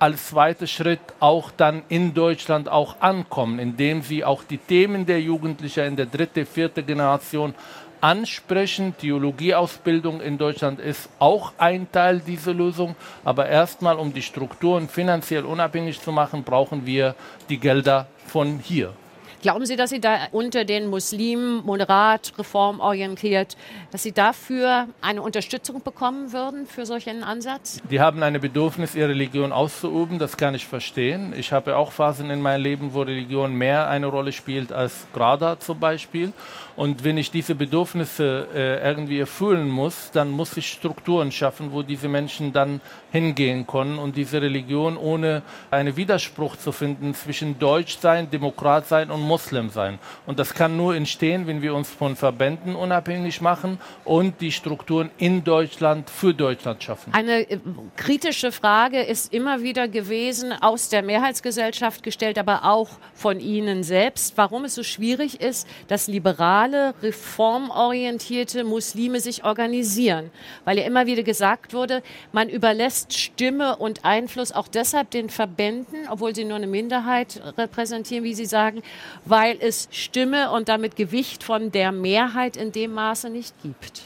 als 0.01 0.29
zweiter 0.29 0.65
Schritt 0.65 0.99
auch 1.19 1.51
dann 1.51 1.83
in 1.87 2.15
Deutschland 2.15 2.67
auch 2.67 2.99
ankommen, 3.01 3.59
indem 3.59 4.01
sie 4.01 4.25
auch 4.25 4.43
die 4.43 4.57
Themen 4.57 5.05
der 5.05 5.21
Jugendlichen 5.21 5.85
in 5.85 5.95
der 5.95 6.07
dritten, 6.07 6.47
vierten 6.47 6.83
Generation 6.87 7.53
ansprechen. 8.01 8.95
Theologieausbildung 8.97 10.19
in 10.19 10.39
Deutschland 10.39 10.79
ist 10.79 11.07
auch 11.19 11.53
ein 11.59 11.91
Teil 11.91 12.19
dieser 12.19 12.51
Lösung. 12.51 12.95
Aber 13.23 13.47
erstmal, 13.47 13.97
um 13.97 14.11
die 14.11 14.23
Strukturen 14.23 14.89
finanziell 14.89 15.45
unabhängig 15.45 16.01
zu 16.01 16.11
machen, 16.11 16.43
brauchen 16.43 16.83
wir 16.87 17.13
die 17.47 17.59
Gelder 17.59 18.07
von 18.25 18.57
hier. 18.57 18.93
Glauben 19.41 19.65
Sie, 19.65 19.75
dass 19.75 19.89
Sie 19.89 19.99
da 19.99 20.27
unter 20.31 20.65
den 20.65 20.87
Muslimen 20.87 21.65
moderat, 21.65 22.31
reformorientiert, 22.37 23.57
dass 23.91 24.03
Sie 24.03 24.11
dafür 24.11 24.87
eine 25.01 25.23
Unterstützung 25.23 25.81
bekommen 25.81 26.31
würden 26.31 26.67
für 26.67 26.85
solch 26.85 27.09
einen 27.09 27.23
Ansatz? 27.23 27.81
Die 27.89 27.99
haben 27.99 28.21
ein 28.21 28.39
Bedürfnis, 28.39 28.93
ihre 28.93 29.09
Religion 29.09 29.51
auszuüben, 29.51 30.19
das 30.19 30.37
kann 30.37 30.53
ich 30.53 30.67
verstehen. 30.67 31.33
Ich 31.35 31.51
habe 31.51 31.75
auch 31.75 31.91
Phasen 31.91 32.29
in 32.29 32.39
meinem 32.39 32.61
Leben, 32.61 32.93
wo 32.93 33.01
Religion 33.01 33.55
mehr 33.55 33.89
eine 33.89 34.05
Rolle 34.05 34.31
spielt 34.31 34.71
als 34.71 35.07
gerade 35.11 35.57
zum 35.57 35.79
Beispiel. 35.79 36.33
Und 36.81 37.03
wenn 37.03 37.19
ich 37.19 37.29
diese 37.29 37.53
Bedürfnisse 37.53 38.47
äh, 38.55 38.89
irgendwie 38.89 39.19
erfüllen 39.19 39.69
muss, 39.69 40.09
dann 40.13 40.31
muss 40.31 40.57
ich 40.57 40.67
Strukturen 40.67 41.31
schaffen, 41.31 41.73
wo 41.73 41.83
diese 41.83 42.07
Menschen 42.07 42.53
dann 42.53 42.81
hingehen 43.11 43.67
können 43.67 43.99
und 43.99 44.17
diese 44.17 44.41
Religion 44.41 44.97
ohne 44.97 45.43
einen 45.69 45.95
Widerspruch 45.95 46.55
zu 46.55 46.71
finden 46.71 47.13
zwischen 47.13 47.59
Deutsch 47.59 47.99
sein, 47.99 48.31
Demokrat 48.31 48.87
sein 48.87 49.11
und 49.11 49.21
Muslim 49.21 49.69
sein. 49.69 49.99
Und 50.25 50.39
das 50.39 50.55
kann 50.55 50.75
nur 50.75 50.95
entstehen, 50.95 51.45
wenn 51.45 51.61
wir 51.61 51.75
uns 51.75 51.87
von 51.87 52.15
Verbänden 52.15 52.75
unabhängig 52.75 53.41
machen 53.41 53.77
und 54.03 54.41
die 54.41 54.51
Strukturen 54.51 55.11
in 55.19 55.43
Deutschland 55.43 56.09
für 56.09 56.33
Deutschland 56.33 56.81
schaffen. 56.81 57.13
Eine 57.13 57.47
äh, 57.47 57.59
kritische 57.95 58.51
Frage 58.51 59.03
ist 59.03 59.31
immer 59.31 59.61
wieder 59.61 59.87
gewesen, 59.87 60.51
aus 60.51 60.89
der 60.89 61.03
Mehrheitsgesellschaft 61.03 62.01
gestellt, 62.01 62.39
aber 62.39 62.65
auch 62.65 62.89
von 63.13 63.39
Ihnen 63.39 63.83
selbst, 63.83 64.35
warum 64.35 64.65
es 64.65 64.73
so 64.73 64.81
schwierig 64.81 65.39
ist, 65.41 65.67
dass 65.87 66.07
liberale 66.07 66.70
liberale, 66.71 66.93
reformorientierte 67.01 68.63
Muslime 68.63 69.19
sich 69.19 69.43
organisieren. 69.43 70.31
Weil 70.65 70.79
ja 70.79 70.85
immer 70.85 71.05
wieder 71.05 71.23
gesagt 71.23 71.73
wurde, 71.73 72.01
man 72.31 72.49
überlässt 72.49 73.13
Stimme 73.13 73.75
und 73.77 74.05
Einfluss 74.05 74.51
auch 74.51 74.67
deshalb 74.67 75.11
den 75.11 75.29
Verbänden, 75.29 76.07
obwohl 76.09 76.33
sie 76.35 76.45
nur 76.45 76.55
eine 76.55 76.67
Minderheit 76.67 77.41
repräsentieren, 77.57 78.23
wie 78.23 78.33
Sie 78.33 78.45
sagen, 78.45 78.81
weil 79.25 79.57
es 79.59 79.87
Stimme 79.91 80.51
und 80.51 80.69
damit 80.69 80.95
Gewicht 80.95 81.43
von 81.43 81.71
der 81.71 81.91
Mehrheit 81.91 82.57
in 82.57 82.71
dem 82.71 82.93
Maße 82.93 83.29
nicht 83.29 83.53
gibt. 83.61 84.03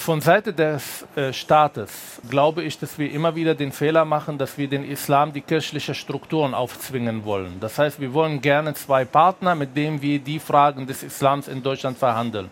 Von 0.00 0.22
Seite 0.22 0.54
des 0.54 1.04
äh, 1.14 1.30
Staates 1.30 2.22
glaube 2.30 2.62
ich, 2.62 2.78
dass 2.78 2.98
wir 2.98 3.12
immer 3.12 3.34
wieder 3.34 3.54
den 3.54 3.70
Fehler 3.70 4.06
machen, 4.06 4.38
dass 4.38 4.56
wir 4.56 4.66
den 4.66 4.82
Islam 4.82 5.34
die 5.34 5.42
kirchlichen 5.42 5.94
Strukturen 5.94 6.54
aufzwingen 6.54 7.26
wollen. 7.26 7.60
Das 7.60 7.78
heißt, 7.78 8.00
wir 8.00 8.14
wollen 8.14 8.40
gerne 8.40 8.72
zwei 8.72 9.04
Partner, 9.04 9.54
mit 9.54 9.76
denen 9.76 10.00
wir 10.00 10.18
die 10.18 10.38
Fragen 10.38 10.86
des 10.86 11.02
Islams 11.02 11.48
in 11.48 11.62
Deutschland 11.62 11.98
verhandeln. 11.98 12.48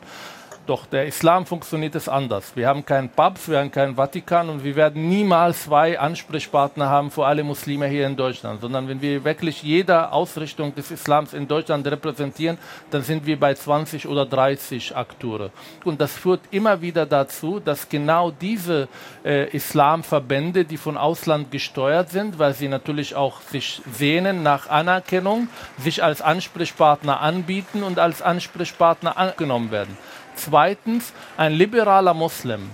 Doch 0.68 0.84
der 0.84 1.06
Islam 1.06 1.46
funktioniert 1.46 1.94
es 1.94 2.10
anders. 2.10 2.52
Wir 2.54 2.68
haben 2.68 2.84
keinen 2.84 3.08
Papst, 3.08 3.48
wir 3.48 3.58
haben 3.58 3.70
keinen 3.70 3.94
Vatikan 3.94 4.50
und 4.50 4.62
wir 4.64 4.76
werden 4.76 5.08
niemals 5.08 5.62
zwei 5.62 5.98
Ansprechpartner 5.98 6.90
haben 6.90 7.10
für 7.10 7.24
alle 7.24 7.42
Muslime 7.42 7.86
hier 7.86 8.06
in 8.06 8.14
Deutschland, 8.14 8.60
sondern 8.60 8.86
wenn 8.86 9.00
wir 9.00 9.24
wirklich 9.24 9.62
jede 9.62 10.12
Ausrichtung 10.12 10.74
des 10.74 10.90
Islams 10.90 11.32
in 11.32 11.48
Deutschland 11.48 11.86
repräsentieren, 11.86 12.58
dann 12.90 13.00
sind 13.00 13.24
wir 13.24 13.40
bei 13.40 13.54
20 13.54 14.06
oder 14.08 14.26
30 14.26 14.94
Akteure. 14.94 15.52
Und 15.86 16.02
das 16.02 16.12
führt 16.12 16.42
immer 16.50 16.82
wieder 16.82 17.06
dazu, 17.06 17.60
dass 17.60 17.88
genau 17.88 18.30
diese 18.30 18.88
äh, 19.24 19.48
Islamverbände, 19.48 20.66
die 20.66 20.76
von 20.76 20.98
Ausland 20.98 21.50
gesteuert 21.50 22.10
sind, 22.10 22.38
weil 22.38 22.52
sie 22.52 22.68
natürlich 22.68 23.14
auch 23.14 23.40
sich 23.40 23.80
sehnen 23.90 24.42
nach 24.42 24.68
Anerkennung, 24.68 25.48
sich 25.78 26.04
als 26.04 26.20
Ansprechpartner 26.20 27.22
anbieten 27.22 27.82
und 27.82 27.98
als 27.98 28.20
Ansprechpartner 28.20 29.16
angenommen 29.16 29.70
werden. 29.70 29.96
Zweitens, 30.38 31.12
ein 31.36 31.52
liberaler 31.52 32.14
Muslim 32.14 32.70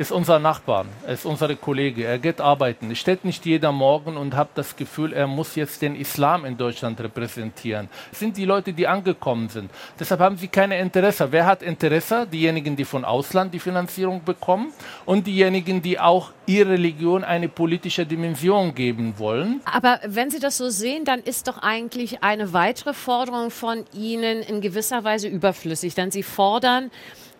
ist 0.00 0.12
unser 0.12 0.38
Nachbar, 0.38 0.86
ist 1.06 1.26
unser 1.26 1.54
Kollege, 1.56 2.06
er 2.06 2.18
geht 2.18 2.40
arbeiten. 2.40 2.90
Es 2.90 2.96
steht 2.96 3.22
nicht 3.26 3.44
jeder 3.44 3.70
Morgen 3.70 4.16
und 4.16 4.34
hat 4.34 4.48
das 4.54 4.74
Gefühl, 4.74 5.12
er 5.12 5.26
muss 5.26 5.56
jetzt 5.56 5.82
den 5.82 5.94
Islam 5.94 6.46
in 6.46 6.56
Deutschland 6.56 6.98
repräsentieren. 7.02 7.90
Es 8.10 8.18
sind 8.18 8.38
die 8.38 8.46
Leute, 8.46 8.72
die 8.72 8.86
angekommen 8.86 9.50
sind. 9.50 9.70
Deshalb 9.98 10.22
haben 10.22 10.38
sie 10.38 10.48
keine 10.48 10.78
Interesse. 10.78 11.30
Wer 11.30 11.44
hat 11.44 11.62
Interesse? 11.62 12.26
Diejenigen, 12.26 12.76
die 12.76 12.86
von 12.86 13.04
Ausland 13.04 13.52
die 13.52 13.58
Finanzierung 13.58 14.24
bekommen 14.24 14.72
und 15.04 15.26
diejenigen, 15.26 15.82
die 15.82 16.00
auch 16.00 16.30
ihre 16.46 16.70
Religion 16.70 17.22
eine 17.22 17.50
politische 17.50 18.06
Dimension 18.06 18.74
geben 18.74 19.18
wollen. 19.18 19.60
Aber 19.66 20.00
wenn 20.06 20.30
Sie 20.30 20.40
das 20.40 20.56
so 20.56 20.70
sehen, 20.70 21.04
dann 21.04 21.20
ist 21.20 21.46
doch 21.46 21.58
eigentlich 21.58 22.22
eine 22.22 22.54
weitere 22.54 22.94
Forderung 22.94 23.50
von 23.50 23.84
Ihnen 23.92 24.40
in 24.40 24.62
gewisser 24.62 25.04
Weise 25.04 25.28
überflüssig. 25.28 25.94
Denn 25.94 26.10
Sie 26.10 26.22
fordern, 26.22 26.90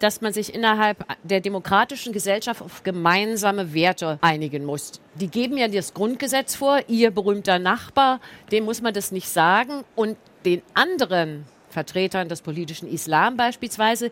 dass 0.01 0.21
man 0.21 0.33
sich 0.33 0.53
innerhalb 0.55 1.05
der 1.23 1.41
demokratischen 1.41 2.13
Gesellschaft 2.13 2.63
auf 2.63 2.83
gemeinsame 2.83 3.73
Werte 3.73 4.19
einigen 4.23 4.65
muss. 4.65 5.01
Die 5.15 5.29
geben 5.29 5.57
ja 5.57 5.69
das 5.69 5.95
Grundgesetz 5.95 6.57
vor, 6.57 6.81
ihr 6.89 7.11
berühmter 7.13 7.59
Nachbar, 7.59 8.21
dem 8.51 8.65
muss 8.65 8.83
man 8.83 8.93
das 8.93 9.13
nicht 9.13 9.29
sagen. 9.29 9.85
Und 9.95 10.17
den 10.45 10.63
anderen 10.75 11.45
Vertretern 11.69 12.29
des 12.29 12.41
politischen 12.41 12.89
Islam 12.89 13.37
beispielsweise, 13.37 14.11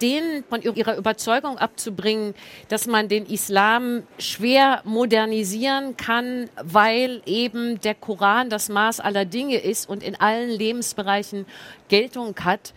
denen 0.00 0.44
von 0.48 0.62
ihrer 0.62 0.96
Überzeugung 0.96 1.58
abzubringen, 1.58 2.34
dass 2.68 2.86
man 2.86 3.08
den 3.08 3.26
Islam 3.26 4.04
schwer 4.18 4.80
modernisieren 4.84 5.96
kann, 5.96 6.48
weil 6.62 7.22
eben 7.26 7.80
der 7.80 7.94
Koran 7.94 8.48
das 8.48 8.68
Maß 8.68 9.00
aller 9.00 9.24
Dinge 9.24 9.58
ist 9.58 9.88
und 9.88 10.02
in 10.02 10.14
allen 10.14 10.50
Lebensbereichen 10.50 11.46
Geltung 11.88 12.34
hat, 12.44 12.74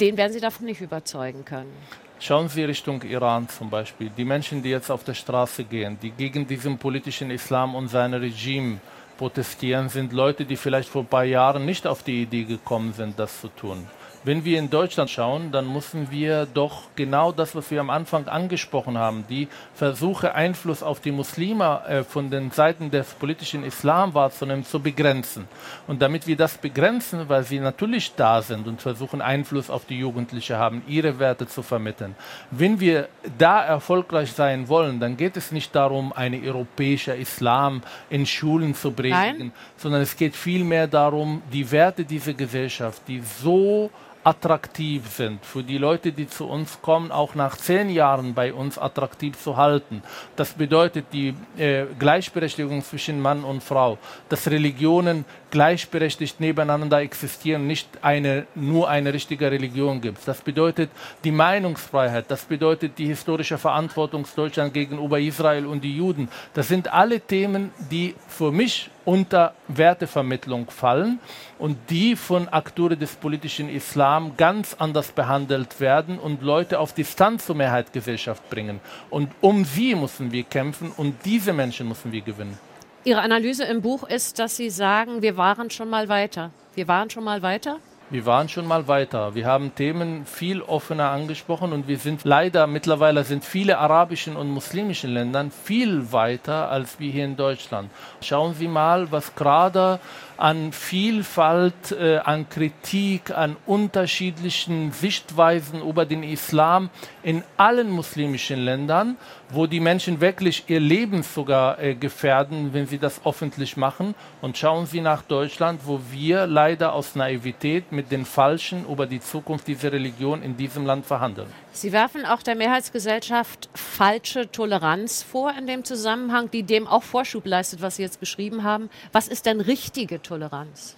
den 0.00 0.16
werden 0.16 0.32
Sie 0.32 0.40
davon 0.40 0.66
nicht 0.66 0.80
überzeugen 0.80 1.44
können. 1.44 1.72
Schauen 2.18 2.48
Sie 2.48 2.64
Richtung 2.64 3.02
Iran 3.02 3.48
zum 3.48 3.68
Beispiel. 3.68 4.10
Die 4.16 4.24
Menschen, 4.24 4.62
die 4.62 4.70
jetzt 4.70 4.90
auf 4.90 5.04
der 5.04 5.14
Straße 5.14 5.64
gehen, 5.64 5.98
die 6.00 6.10
gegen 6.10 6.46
diesen 6.46 6.78
politischen 6.78 7.30
Islam 7.30 7.74
und 7.74 7.88
sein 7.88 8.14
Regime 8.14 8.78
protestieren, 9.18 9.88
sind 9.88 10.12
Leute, 10.12 10.44
die 10.44 10.56
vielleicht 10.56 10.88
vor 10.88 11.02
ein 11.02 11.08
paar 11.08 11.24
Jahren 11.24 11.66
nicht 11.66 11.86
auf 11.86 12.02
die 12.02 12.22
Idee 12.22 12.44
gekommen 12.44 12.92
sind, 12.94 13.18
das 13.18 13.40
zu 13.40 13.48
tun. 13.48 13.86
Wenn 14.26 14.44
wir 14.44 14.58
in 14.58 14.70
Deutschland 14.70 15.08
schauen, 15.08 15.52
dann 15.52 15.72
müssen 15.72 16.10
wir 16.10 16.48
doch 16.52 16.88
genau 16.96 17.30
das, 17.30 17.54
was 17.54 17.70
wir 17.70 17.78
am 17.78 17.90
Anfang 17.90 18.26
angesprochen 18.26 18.98
haben, 18.98 19.24
die 19.30 19.46
Versuche, 19.72 20.34
Einfluss 20.34 20.82
auf 20.82 20.98
die 20.98 21.12
Muslime 21.12 21.82
äh, 21.86 22.02
von 22.02 22.28
den 22.28 22.50
Seiten 22.50 22.90
des 22.90 23.14
politischen 23.14 23.62
Islam 23.62 24.14
wahrzunehmen, 24.14 24.64
zu 24.64 24.80
begrenzen. 24.80 25.46
Und 25.86 26.02
damit 26.02 26.26
wir 26.26 26.36
das 26.36 26.58
begrenzen, 26.58 27.28
weil 27.28 27.44
sie 27.44 27.60
natürlich 27.60 28.16
da 28.16 28.42
sind 28.42 28.66
und 28.66 28.82
versuchen, 28.82 29.22
Einfluss 29.22 29.70
auf 29.70 29.84
die 29.84 30.00
Jugendliche 30.00 30.58
haben, 30.58 30.82
ihre 30.88 31.20
Werte 31.20 31.46
zu 31.46 31.62
vermitteln. 31.62 32.16
Wenn 32.50 32.80
wir 32.80 33.08
da 33.38 33.62
erfolgreich 33.62 34.32
sein 34.32 34.68
wollen, 34.68 34.98
dann 34.98 35.16
geht 35.16 35.36
es 35.36 35.52
nicht 35.52 35.72
darum, 35.72 36.12
einen 36.12 36.44
europäischen 36.44 37.14
Islam 37.14 37.80
in 38.10 38.26
Schulen 38.26 38.74
zu 38.74 38.90
predigen, 38.90 39.52
sondern 39.76 40.02
es 40.02 40.16
geht 40.16 40.34
vielmehr 40.34 40.88
darum, 40.88 41.42
die 41.52 41.70
Werte 41.70 42.04
dieser 42.04 42.34
Gesellschaft, 42.34 43.02
die 43.06 43.20
so 43.20 43.88
attraktiv 44.26 45.06
sind, 45.06 45.44
für 45.46 45.62
die 45.62 45.78
Leute, 45.78 46.10
die 46.10 46.26
zu 46.26 46.48
uns 46.48 46.82
kommen, 46.82 47.12
auch 47.12 47.36
nach 47.36 47.56
zehn 47.56 47.88
Jahren 47.88 48.34
bei 48.34 48.52
uns 48.52 48.76
attraktiv 48.76 49.38
zu 49.38 49.56
halten. 49.56 50.02
Das 50.34 50.54
bedeutet 50.54 51.06
die 51.12 51.32
äh, 51.56 51.84
Gleichberechtigung 51.96 52.82
zwischen 52.82 53.22
Mann 53.22 53.44
und 53.44 53.62
Frau, 53.62 53.98
dass 54.28 54.50
Religionen 54.50 55.24
gleichberechtigt 55.50 56.40
nebeneinander 56.40 57.00
existieren, 57.00 57.66
nicht 57.66 57.88
eine, 58.02 58.46
nur 58.54 58.88
eine 58.88 59.12
richtige 59.12 59.50
Religion 59.50 60.00
gibt. 60.00 60.26
Das 60.26 60.40
bedeutet 60.40 60.90
die 61.24 61.30
Meinungsfreiheit, 61.30 62.26
das 62.28 62.44
bedeutet 62.44 62.98
die 62.98 63.06
historische 63.06 63.58
Verantwortung 63.58 64.26
Deutschlands 64.34 64.74
gegenüber 64.74 65.18
Israel 65.18 65.66
und 65.66 65.82
die 65.82 65.96
Juden. 65.96 66.28
Das 66.54 66.68
sind 66.68 66.92
alle 66.92 67.20
Themen, 67.20 67.70
die 67.90 68.14
für 68.28 68.52
mich 68.52 68.90
unter 69.04 69.54
Wertevermittlung 69.68 70.68
fallen 70.68 71.20
und 71.58 71.78
die 71.90 72.16
von 72.16 72.48
Akteuren 72.48 72.98
des 72.98 73.14
politischen 73.14 73.68
Islam 73.68 74.36
ganz 74.36 74.74
anders 74.78 75.12
behandelt 75.12 75.80
werden 75.80 76.18
und 76.18 76.42
Leute 76.42 76.80
auf 76.80 76.92
Distanz 76.92 77.46
zur 77.46 77.54
Mehrheitsgesellschaft 77.54 78.50
bringen. 78.50 78.80
Und 79.08 79.30
um 79.40 79.64
sie 79.64 79.94
müssen 79.94 80.32
wir 80.32 80.42
kämpfen 80.42 80.90
und 80.96 81.24
diese 81.24 81.52
Menschen 81.52 81.88
müssen 81.88 82.10
wir 82.10 82.20
gewinnen. 82.20 82.58
Ihre 83.06 83.20
Analyse 83.20 83.62
im 83.62 83.82
Buch 83.82 84.02
ist, 84.02 84.40
dass 84.40 84.56
Sie 84.56 84.68
sagen, 84.68 85.22
wir 85.22 85.36
waren 85.36 85.70
schon 85.70 85.88
mal 85.88 86.08
weiter. 86.08 86.50
Wir 86.74 86.88
waren 86.88 87.08
schon 87.08 87.22
mal 87.22 87.40
weiter? 87.40 87.78
Wir 88.10 88.26
waren 88.26 88.48
schon 88.48 88.66
mal 88.66 88.88
weiter. 88.88 89.36
Wir 89.36 89.46
haben 89.46 89.72
Themen 89.76 90.26
viel 90.26 90.60
offener 90.60 91.10
angesprochen 91.10 91.72
und 91.72 91.86
wir 91.86 91.98
sind 91.98 92.24
leider 92.24 92.66
mittlerweile 92.66 93.22
sind 93.22 93.44
viele 93.44 93.78
arabischen 93.78 94.36
und 94.36 94.50
muslimischen 94.50 95.10
Ländern 95.14 95.52
viel 95.52 96.10
weiter 96.10 96.68
als 96.68 96.98
wir 96.98 97.12
hier 97.12 97.26
in 97.26 97.36
Deutschland. 97.36 97.90
Schauen 98.22 98.54
Sie 98.54 98.66
mal, 98.66 99.12
was 99.12 99.36
gerade 99.36 100.00
an 100.36 100.72
Vielfalt, 100.72 101.92
äh, 101.92 102.18
an 102.18 102.48
Kritik, 102.48 103.30
an 103.30 103.56
unterschiedlichen 103.66 104.92
Sichtweisen 104.92 105.82
über 105.82 106.04
den 106.04 106.22
Islam 106.22 106.90
in 107.22 107.42
allen 107.56 107.90
muslimischen 107.90 108.60
Ländern, 108.60 109.16
wo 109.50 109.66
die 109.66 109.80
Menschen 109.80 110.20
wirklich 110.20 110.64
ihr 110.68 110.80
Leben 110.80 111.22
sogar 111.22 111.78
äh, 111.78 111.94
gefährden, 111.94 112.72
wenn 112.72 112.86
sie 112.86 112.98
das 112.98 113.20
öffentlich 113.24 113.76
machen. 113.76 114.14
Und 114.40 114.58
schauen 114.58 114.86
Sie 114.86 115.00
nach 115.00 115.22
Deutschland, 115.22 115.80
wo 115.84 116.00
wir 116.10 116.46
leider 116.46 116.92
aus 116.92 117.14
Naivität 117.14 117.92
mit 117.92 118.10
den 118.10 118.24
Falschen 118.24 118.86
über 118.86 119.06
die 119.06 119.20
Zukunft 119.20 119.66
dieser 119.66 119.92
Religion 119.92 120.42
in 120.42 120.56
diesem 120.56 120.86
Land 120.86 121.06
verhandeln. 121.06 121.48
Sie 121.72 121.92
werfen 121.92 122.24
auch 122.24 122.42
der 122.42 122.54
Mehrheitsgesellschaft 122.54 123.68
falsche 123.74 124.50
Toleranz 124.50 125.22
vor 125.22 125.52
in 125.58 125.66
dem 125.66 125.84
Zusammenhang, 125.84 126.50
die 126.50 126.62
dem 126.62 126.86
auch 126.86 127.02
Vorschub 127.02 127.44
leistet, 127.44 127.82
was 127.82 127.96
Sie 127.96 128.02
jetzt 128.02 128.18
beschrieben 128.18 128.62
haben. 128.62 128.88
Was 129.12 129.28
ist 129.28 129.44
denn 129.44 129.60
richtige 129.60 130.22
Toleranz? 130.26 130.96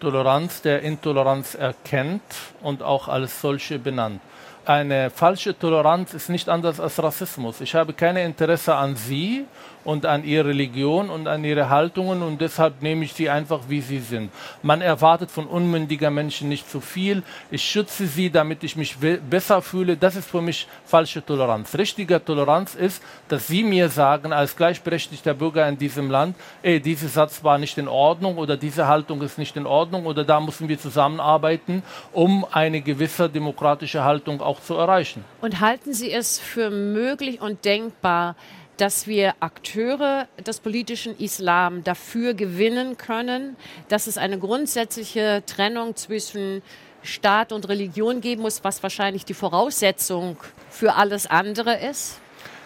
Toleranz, 0.00 0.62
der 0.62 0.82
Intoleranz 0.82 1.54
erkennt 1.54 2.22
und 2.62 2.82
auch 2.82 3.08
als 3.08 3.40
solche 3.40 3.78
benannt. 3.78 4.20
Eine 4.66 5.08
falsche 5.08 5.58
Toleranz 5.58 6.12
ist 6.12 6.28
nicht 6.28 6.48
anders 6.48 6.80
als 6.80 7.02
Rassismus. 7.02 7.62
Ich 7.62 7.74
habe 7.74 7.94
kein 7.94 8.16
Interesse 8.16 8.74
an 8.74 8.94
Sie 8.94 9.46
und 9.84 10.04
an 10.06 10.24
ihre 10.24 10.48
Religion 10.48 11.10
und 11.10 11.26
an 11.26 11.44
ihre 11.44 11.70
Haltungen 11.70 12.22
und 12.22 12.40
deshalb 12.40 12.82
nehme 12.82 13.04
ich 13.04 13.14
sie 13.14 13.30
einfach, 13.30 13.60
wie 13.68 13.80
sie 13.80 14.00
sind. 14.00 14.30
Man 14.62 14.80
erwartet 14.82 15.30
von 15.30 15.46
unmündiger 15.46 16.10
Menschen 16.10 16.48
nicht 16.48 16.70
zu 16.70 16.80
viel. 16.80 17.22
Ich 17.50 17.62
schütze 17.62 18.06
sie, 18.06 18.30
damit 18.30 18.62
ich 18.62 18.76
mich 18.76 18.96
besser 18.98 19.62
fühle. 19.62 19.96
Das 19.96 20.16
ist 20.16 20.28
für 20.28 20.42
mich 20.42 20.66
falsche 20.84 21.24
Toleranz. 21.24 21.74
Richtige 21.76 22.22
Toleranz 22.22 22.74
ist, 22.74 23.02
dass 23.28 23.46
sie 23.46 23.62
mir 23.62 23.88
sagen, 23.88 24.32
als 24.32 24.56
gleichberechtigter 24.56 25.34
Bürger 25.34 25.66
in 25.68 25.78
diesem 25.78 26.10
Land, 26.10 26.36
ey, 26.62 26.80
dieser 26.80 27.08
Satz 27.08 27.42
war 27.42 27.58
nicht 27.58 27.78
in 27.78 27.88
Ordnung 27.88 28.36
oder 28.36 28.56
diese 28.56 28.86
Haltung 28.86 29.22
ist 29.22 29.38
nicht 29.38 29.56
in 29.56 29.66
Ordnung 29.66 30.06
oder 30.06 30.24
da 30.24 30.40
müssen 30.40 30.68
wir 30.68 30.78
zusammenarbeiten, 30.78 31.82
um 32.12 32.46
eine 32.50 32.80
gewisse 32.82 33.28
demokratische 33.28 34.04
Haltung 34.04 34.42
auch 34.50 34.60
zu 34.60 34.74
erreichen. 34.74 35.24
Und 35.40 35.60
halten 35.60 35.94
Sie 35.94 36.12
es 36.12 36.38
für 36.38 36.70
möglich 36.70 37.40
und 37.40 37.64
denkbar, 37.64 38.34
dass 38.76 39.06
wir 39.06 39.34
Akteure 39.40 40.26
des 40.44 40.60
politischen 40.60 41.16
Islam 41.18 41.84
dafür 41.84 42.34
gewinnen 42.34 42.96
können, 42.96 43.56
dass 43.88 44.06
es 44.06 44.16
eine 44.18 44.38
grundsätzliche 44.38 45.42
Trennung 45.46 45.96
zwischen 45.96 46.62
Staat 47.02 47.52
und 47.52 47.68
Religion 47.68 48.20
geben 48.20 48.42
muss, 48.42 48.64
was 48.64 48.82
wahrscheinlich 48.82 49.24
die 49.24 49.34
Voraussetzung 49.34 50.36
für 50.70 50.94
alles 50.94 51.26
andere 51.26 51.78
ist? 51.78 52.18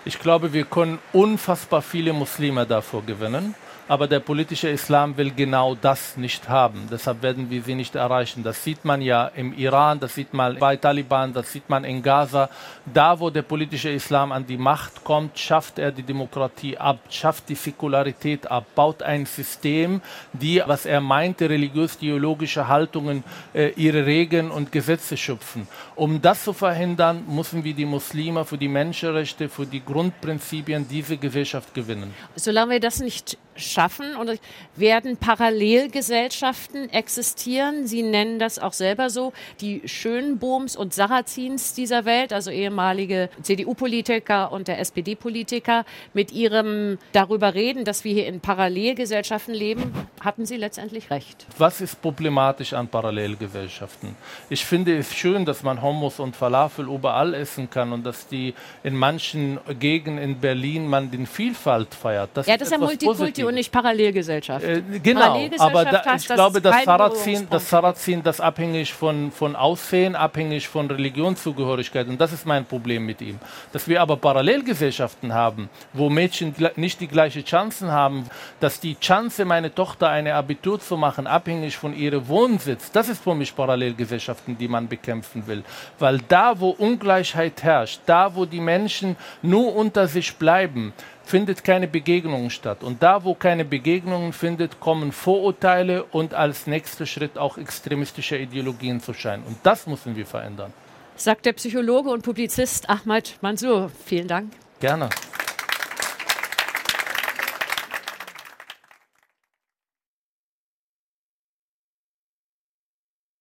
Ich 0.05 0.19
glaube, 0.21 0.53
wir 0.53 0.65
können 0.65 0.99
unfassbar 1.13 1.83
viele 1.83 2.13
Muslime 2.13 2.67
davor 2.67 3.03
gewinnen 3.05 3.55
aber 3.89 4.07
der 4.07 4.21
politische 4.21 4.69
Islam 4.69 5.17
will 5.17 5.31
genau 5.31 5.75
das 5.75 6.17
nicht 6.17 6.49
haben. 6.49 6.89
Deshalb 6.91 7.23
werden 7.23 7.51
wir 7.51 7.63
sie 7.63 7.75
nicht 7.75 7.95
erreichen. 7.95 8.43
Das 8.43 8.65
sieht 8.65 8.85
man 8.85 9.03
ja 9.03 9.27
im 9.29 9.53
Iran, 9.53 10.01
das 10.01 10.15
sieht 10.15 10.33
man 10.33 10.59
bei 10.59 10.77
Taliban, 10.77 11.33
das 11.33 11.53
sieht 11.53 11.69
man 11.69 11.85
in 11.85 12.03
Gaza. 12.03 12.49
Da, 12.93 13.19
wo 13.21 13.31
der 13.31 13.43
politische 13.43 13.91
Islam 13.91 14.33
an 14.33 14.47
die 14.47 14.57
Macht 14.57 15.05
kommt, 15.05 15.39
schafft 15.39 15.79
er 15.79 15.93
die 15.93 16.03
Demokratie 16.03 16.79
ab, 16.79 16.99
schafft 17.11 17.49
die 17.49 17.55
Säkularität 17.55 18.51
ab, 18.51 18.65
baut 18.75 19.03
ein 19.03 19.27
System, 19.27 20.01
die, 20.33 20.63
was 20.65 20.87
er 20.87 21.01
meinte, 21.01 21.49
religiös-theologische 21.49 22.69
Haltungen, 22.69 23.23
äh, 23.53 23.71
ihre 23.77 24.07
Regeln 24.07 24.51
und 24.51 24.73
Gesetze 24.73 25.17
schöpfen. 25.17 25.69
Um 25.95 26.23
das 26.23 26.45
zu 26.45 26.53
verhindern, 26.53 27.25
müssen 27.29 27.63
wir 27.65 27.75
die 27.75 27.85
Muslime 27.85 28.45
für 28.45 28.59
die 28.59 28.69
Menschenrechte, 28.69 29.49
für 29.49 29.67
die 29.67 29.85
Grundprinzipien 29.85 30.89
dieser 30.89 31.17
Gesellschaft 31.17 31.75
gewinnen. 31.75 32.15
Solange 32.37 32.73
wir 32.73 32.81
das 32.81 33.01
nicht 33.01 33.37
schaffen 33.57 34.17
und 34.17 34.41
werden 34.77 35.17
Parallelgesellschaften 35.17 36.91
existieren. 36.91 37.87
Sie 37.87 38.03
nennen 38.03 38.39
das 38.39 38.59
auch 38.59 38.73
selber 38.73 39.11
so, 39.11 39.33
die 39.61 39.83
Schönbohms 39.87 40.77
und 40.77 40.95
Sarrazins 40.95 41.75
dieser 41.75 42.05
Welt, 42.05 42.33
also 42.33 42.51
ehemalige 42.51 43.29
CDU-Politiker 43.43 44.53
und 44.53 44.69
der 44.69 44.79
SPD-Politiker, 44.81 45.85
mit 46.13 46.33
ihrem 46.33 46.99
darüber 47.13 47.55
reden, 47.55 47.85
dass 47.85 48.05
wir 48.05 48.13
hier 48.13 48.27
in 48.27 48.41
Parallelgesellschaften 48.41 49.55
leben, 49.55 49.93
hatten 50.21 50.47
sie 50.47 50.57
letztendlich 50.57 51.11
recht. 51.11 51.47
Was 51.59 51.81
ist 51.81 52.01
problematisch 52.03 52.73
an 52.73 52.89
Parallelgesellschaften? 52.89 54.17
Ich 54.49 54.65
finde 54.65 54.97
es 54.97 55.15
schön, 55.15 55.45
dass 55.45 55.63
man 55.63 55.83
Hummus 55.83 56.19
und 56.21 56.37
Falafel 56.37 56.87
überall 56.87 57.35
essen 57.35 57.71
kann 57.71 57.93
und 57.93 58.05
dass 58.05 58.27
die 58.27 58.55
in 58.83 58.97
manchen 58.97 59.59
Gegenden 59.79 60.25
in 60.25 60.41
Berlin 60.41 60.87
man 60.89 61.11
den 61.11 61.27
Vielfalt 61.27 61.95
feiert. 61.95 62.31
Das 62.35 62.47
ja, 62.47 62.57
das 62.57 62.69
ist 62.69 62.73
ja 62.73 62.79
Multikulti 62.79 63.44
und 63.45 63.55
nicht 63.55 63.73
Parallelgesellschaft. 63.73 64.65
Äh, 64.65 64.83
genau, 65.03 65.21
Parallelgesellschaft 65.21 65.77
aber 65.77 65.85
da, 65.85 66.15
ich 66.15 66.27
glaube, 66.27 66.61
das 66.61 66.85
Sarrazin, 66.85 67.47
das 67.51 67.71
Sarrazin, 67.71 68.23
das 68.23 68.41
abhängig 68.41 68.93
von, 68.93 69.31
von 69.31 69.57
Aussehen, 69.57 70.17
abhängig 70.17 70.69
von 70.69 70.91
Religionszugehörigkeit. 70.91 72.09
Und 72.09 72.21
das 72.21 72.33
ist 72.33 72.47
mein 72.47 72.65
Problem 72.65 73.07
mit 73.07 73.21
ihm. 73.21 73.39
Dass 73.73 73.89
wir 73.89 74.01
aber 74.01 74.17
Parallelgesellschaften 74.17 75.33
haben, 75.33 75.69
wo 75.93 76.11
Mädchen 76.11 76.55
nicht 76.77 77.01
die 77.01 77.09
gleichen 77.09 77.45
Chancen 77.45 77.91
haben, 77.91 78.27
dass 78.61 78.81
die 78.81 78.99
Chance, 78.99 79.45
meine 79.45 79.75
Tochter 79.75 80.09
eine 80.09 80.35
Abitur 80.35 80.81
zu 80.81 80.97
machen, 80.97 81.27
abhängig 81.27 81.77
von 81.77 81.97
ihrem 81.97 82.27
Wohnsitz, 82.29 82.91
das 82.91 83.09
ist 83.09 83.23
für 83.23 83.35
mich 83.35 83.55
Parallelgesellschaften, 83.55 84.57
die 84.57 84.69
man 84.69 84.89
bekämpfen 84.89 85.47
will. 85.47 85.63
Weil 85.99 86.19
da, 86.29 86.59
wo 86.59 86.71
Ungleichheit 86.71 87.63
herrscht, 87.63 88.01
da, 88.07 88.35
wo 88.35 88.45
die 88.45 88.61
Menschen 88.61 89.17
nur 89.43 89.75
unter 89.75 90.09
sich 90.09 90.35
bleiben, 90.37 90.93
findet 91.25 91.65
keine 91.65 91.89
Begegnung 91.89 92.51
statt. 92.51 92.83
Und 92.83 93.03
da, 93.03 93.25
wo 93.25 93.35
keine 93.35 93.65
Begegnungen 93.65 94.33
findet, 94.33 94.81
kommen 94.81 95.13
Vorurteile 95.13 96.05
und 96.05 96.35
als 96.35 96.67
nächster 96.67 97.07
Schritt 97.07 97.39
auch 97.39 97.59
extremistische 97.59 98.37
Ideologien 98.37 99.01
zu 99.01 99.15
scheinen. 99.15 99.45
Und 99.45 99.57
das 99.63 99.87
müssen 99.87 100.17
wir 100.17 100.27
verändern. 100.27 100.73
Sagt 101.17 101.47
der 101.47 101.53
Psychologe 101.53 102.11
und 102.11 102.23
Publizist 102.23 102.91
Ahmad 102.91 103.39
Mansour. 103.41 103.91
Vielen 104.05 104.29
Dank. 104.29 104.53
Gerne. 104.81 105.09